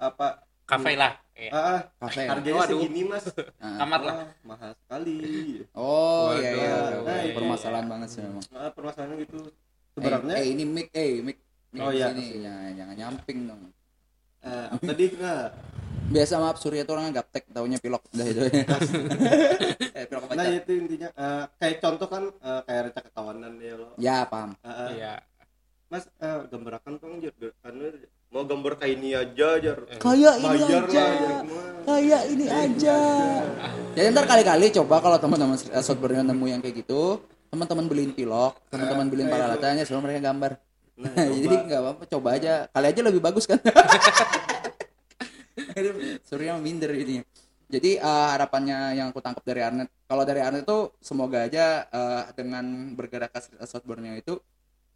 [0.00, 0.26] apa?
[0.64, 1.50] kafe lah Iya.
[1.54, 2.22] ah, ah, Kafe.
[2.26, 2.80] harganya Waduh.
[2.82, 3.24] segini Mas.
[3.62, 3.78] Ah.
[3.78, 5.18] kamar lah mahal sekali.
[5.70, 6.74] Oh iya iya.
[6.98, 7.30] Nah, iya.
[7.30, 8.42] permasalahan banget sih memang.
[8.50, 9.38] Ah, permasalahannya gitu.
[9.46, 9.54] Eh,
[9.94, 11.38] Sebenarnya eh, ini mic eh mic.
[11.76, 12.08] Oh, iya.
[12.16, 12.40] sini.
[12.40, 13.60] Jangan, jangan nyamping dong.
[14.38, 15.50] eh, apa tadi nah,
[16.08, 18.40] Biasa maaf Surya tuh orangnya gaptek, taunya pilok udah itu.
[19.98, 23.88] eh, pilok nah itu intinya eh, kayak contoh kan eh, kayak rencana ketawanan ya lo.
[24.00, 24.56] Ya, paham.
[24.64, 24.88] Ah, ah.
[24.94, 25.12] iya
[25.88, 27.32] Mas, eh, gambar akan kong jar,
[27.64, 27.88] anu,
[28.28, 29.78] mau gambar kayak ini aja jar.
[29.96, 31.04] Kayak ini Bayar aja.
[31.48, 31.64] Mah.
[31.88, 32.98] Kayak ini aja.
[33.96, 38.60] Jadi ntar kali-kali coba kalau teman-teman uh, software nemu yang kayak gitu, teman-teman beliin pilok,
[38.68, 39.40] teman-teman beliin nah itu.
[39.40, 40.52] peralatannya, sebelum mereka gambar.
[40.98, 41.14] Nah,
[41.46, 42.66] Jadi nggak apa-apa, coba aja.
[42.74, 43.62] Kali aja lebih bagus kan.
[46.26, 47.22] Surya minder ini.
[47.68, 52.24] Jadi uh, harapannya yang aku tangkap dari Arnet, kalau dari Arnet itu semoga aja uh,
[52.32, 54.40] dengan bergerak ke Borneo itu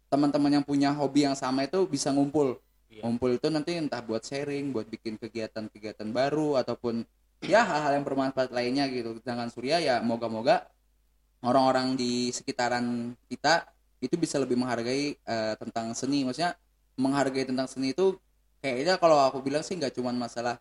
[0.09, 2.57] teman-teman yang punya hobi yang sama itu bisa ngumpul.
[2.89, 3.05] Iya.
[3.05, 7.05] Ngumpul itu nanti entah buat sharing, buat bikin kegiatan-kegiatan baru ataupun
[7.45, 9.21] ya hal-hal yang bermanfaat lainnya gitu.
[9.21, 10.65] Sedangkan Surya ya moga-moga
[11.45, 13.69] orang-orang di sekitaran kita
[14.03, 16.27] itu bisa lebih menghargai eh, tentang seni.
[16.27, 16.53] Maksudnya
[16.99, 18.19] menghargai tentang seni itu
[18.61, 20.59] kayaknya kalau aku bilang sih nggak cuma masalah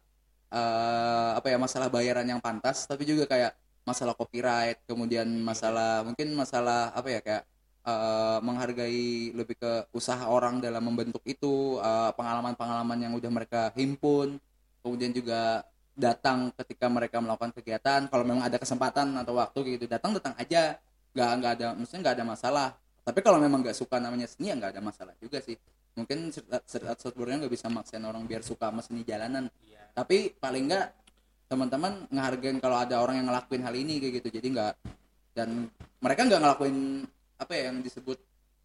[0.52, 6.32] eh, apa ya masalah bayaran yang pantas, tapi juga kayak masalah copyright, kemudian masalah mungkin
[6.38, 7.44] masalah apa ya kayak
[7.86, 11.82] eh, menghargai lebih ke usaha orang dalam membentuk itu,
[12.18, 14.38] pengalaman-pengalaman yang udah mereka himpun,
[14.86, 18.08] kemudian juga datang ketika mereka melakukan kegiatan.
[18.08, 20.78] Kalau memang ada kesempatan atau waktu gitu datang datang aja.
[21.12, 22.68] Nggak nggak ada maksudnya nggak ada masalah
[23.02, 25.58] tapi kalau memang nggak suka namanya seni ya nggak ada masalah juga sih.
[25.98, 26.32] Mungkin
[26.88, 29.50] art skateboardnya nggak bisa maksain orang biar suka sama seni jalanan.
[29.66, 29.82] Iya.
[29.92, 30.86] tapi paling nggak
[31.52, 34.28] teman-teman ngehargain kalau ada orang yang ngelakuin hal ini kayak gitu.
[34.40, 34.72] Jadi nggak
[35.36, 35.68] dan
[36.00, 36.76] mereka nggak ngelakuin
[37.42, 38.18] apa ya yang disebut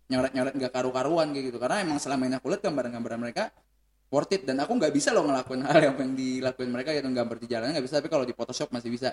[0.07, 1.57] nyoret-nyoret nggak karu-karuan kayak gitu.
[1.59, 3.51] Karena emang selama ini aku lihat gambaran-gambaran mereka
[4.09, 4.43] worth it.
[4.47, 7.71] Dan aku nggak bisa loh ngelakuin hal yang yang dilakuin mereka yaitu gambar di jalanan
[7.75, 9.09] nggak bisa tapi kalau di Photoshop masih bisa.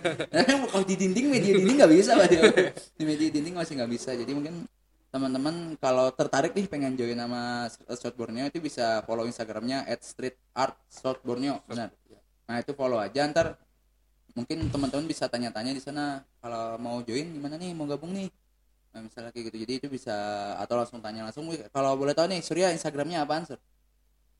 [0.70, 4.10] Kalau di dinding media dinding nggak bisa lah di media dinding masih nggak bisa.
[4.14, 4.64] Jadi mungkin
[5.10, 7.66] teman-teman kalau tertarik nih pengen join nama
[7.98, 11.90] Short Borneo itu bisa follow Instagramnya at street art short Borneo benar.
[12.46, 13.58] Nah itu follow aja ntar.
[14.38, 17.74] Mungkin teman-teman bisa tanya-tanya di sana kalau mau join gimana nih?
[17.74, 18.30] Mau gabung nih?
[18.90, 19.56] Nah, misalnya kayak gitu.
[19.66, 20.14] Jadi itu bisa
[20.58, 21.46] atau langsung tanya langsung.
[21.70, 23.58] Kalau boleh tahu nih Surya Instagramnya apaan Sur?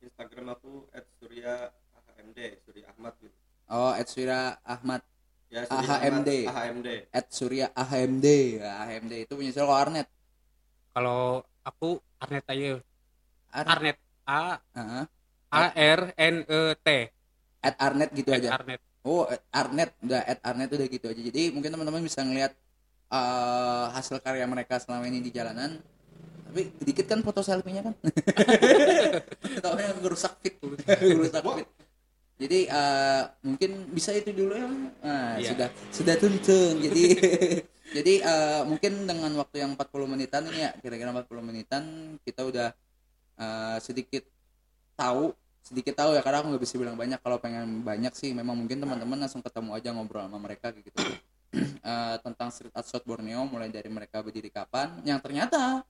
[0.00, 0.88] Instagram aku
[1.20, 3.36] @surya_ahmd Surya Ahmad gitu.
[3.70, 5.02] Oh at Surya Ahmad.
[5.50, 6.30] Ya AHMD.
[6.46, 8.26] Ahmad, AHMD at Surya AHMD
[8.62, 10.08] Ya, AHMD itu punya Surya kalau Arnet?
[10.94, 11.20] Kalau
[11.66, 11.88] aku
[12.22, 12.78] Arnet aja.
[13.50, 13.70] Arnet.
[13.74, 13.96] Arnet.
[14.30, 14.42] A
[14.78, 15.04] Heeh.
[15.50, 16.88] A R N E T.
[17.60, 18.56] At Arnet gitu aja?
[18.56, 18.80] Arnet.
[19.02, 19.90] Oh, at Arnet.
[19.98, 21.20] Udah at Arnet udah gitu aja.
[21.20, 22.54] Jadi mungkin teman-teman bisa ngelihat
[23.10, 25.82] eh, hasil karya mereka selama ini di jalanan.
[26.50, 27.94] Tapi dikit kan foto selfie-nya kan.
[29.64, 31.68] Taunya ngerusak fit, ngerusak fit.
[32.40, 34.66] Jadi eh, mungkin bisa itu dulu ya.
[34.66, 35.54] Nah, Iya.
[35.54, 36.74] sudah sudah tuntun.
[36.82, 37.02] Jadi
[37.96, 41.82] jadi eh, mungkin dengan waktu yang 40 menitan ini ya, kira-kira 40 menitan
[42.26, 42.68] kita udah
[43.38, 44.26] eh, sedikit
[44.98, 45.30] tahu
[45.60, 48.80] sedikit tahu ya karena aku nggak bisa bilang banyak kalau pengen banyak sih memang mungkin
[48.80, 50.96] teman-teman langsung ketemu aja ngobrol sama mereka gitu
[51.80, 55.82] Eh, tentang street art shot Borneo mulai dari mereka berdiri kapan yang ternyata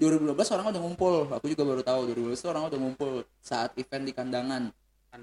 [0.00, 1.14] 2012 orang udah ngumpul.
[1.28, 3.10] Aku juga baru tahu 2012 orang udah ngumpul
[3.44, 4.72] saat event di kandangan.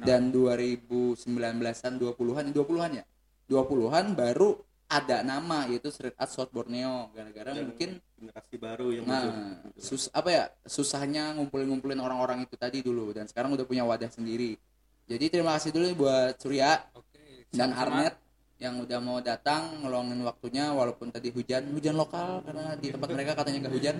[0.03, 3.03] Dan 2019-an 20-an 20-an ya?
[3.49, 7.11] 20-an baru ada nama yaitu street art shot Borneo.
[7.11, 9.79] Gara-gara mungkin generasi baru yang Nah, muncul.
[9.79, 13.11] sus apa ya susahnya ngumpulin-ngumpulin orang-orang itu tadi dulu.
[13.11, 14.55] Dan sekarang udah punya wadah sendiri.
[15.07, 17.71] Jadi terima kasih dulu buat Surya Oke, dan.
[17.71, 18.15] Arnet
[18.57, 21.67] yang udah mau datang ngeluangin waktunya walaupun tadi hujan.
[21.71, 23.95] Hujan lokal karena di tempat mereka katanya nggak hujan.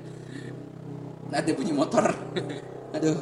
[1.28, 2.08] Ada bunyi motor.
[2.96, 3.20] Aduh,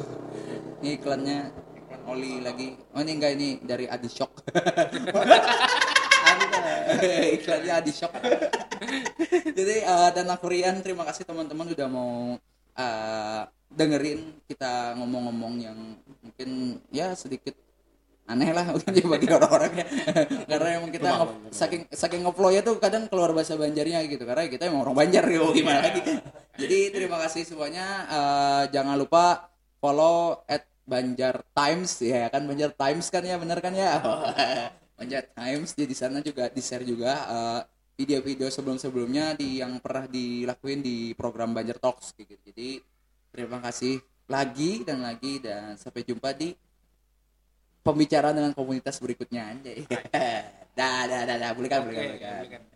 [0.82, 1.50] ini iklannya
[1.82, 2.78] iklan oli lagi.
[2.94, 4.46] Oh ini enggak ini dari Adi Shock.
[7.40, 8.14] iklannya Adi Shock.
[9.56, 12.38] Jadi eh, dan aku Rian terima kasih teman-teman udah mau
[12.78, 13.42] eh,
[13.74, 15.78] dengerin kita ngomong-ngomong yang
[16.22, 17.58] mungkin ya sedikit
[18.26, 19.86] aneh lah mungkin ya bagi orang-orangnya
[20.50, 24.26] karena emang kita nge- saking saking ngeflow tuh kadang keluar bahasa Banjarnya gitu.
[24.26, 26.02] Karena kita emang orang Banjar gitu gimana lagi?
[26.60, 27.86] Jadi terima kasih semuanya.
[28.10, 29.46] Eh, jangan lupa
[29.78, 32.42] follow at Banjar Times ya kan?
[32.46, 34.02] Banjar Times kan ya bener kan ya?
[34.96, 37.60] Banjar Times jadi di sana juga di share juga eh,
[38.00, 42.34] video-video sebelum-sebelumnya di yang pernah dilakuin di program Banjar Talks gitu.
[42.42, 42.80] Jadi
[43.30, 46.50] terima kasih lagi dan lagi dan sampai jumpa di
[47.86, 49.86] pembicaraan dengan komunitas berikutnya anjay.
[50.78, 52.44] dah dah dah dah boleh kan boleh kan, kan.
[52.58, 52.75] kan.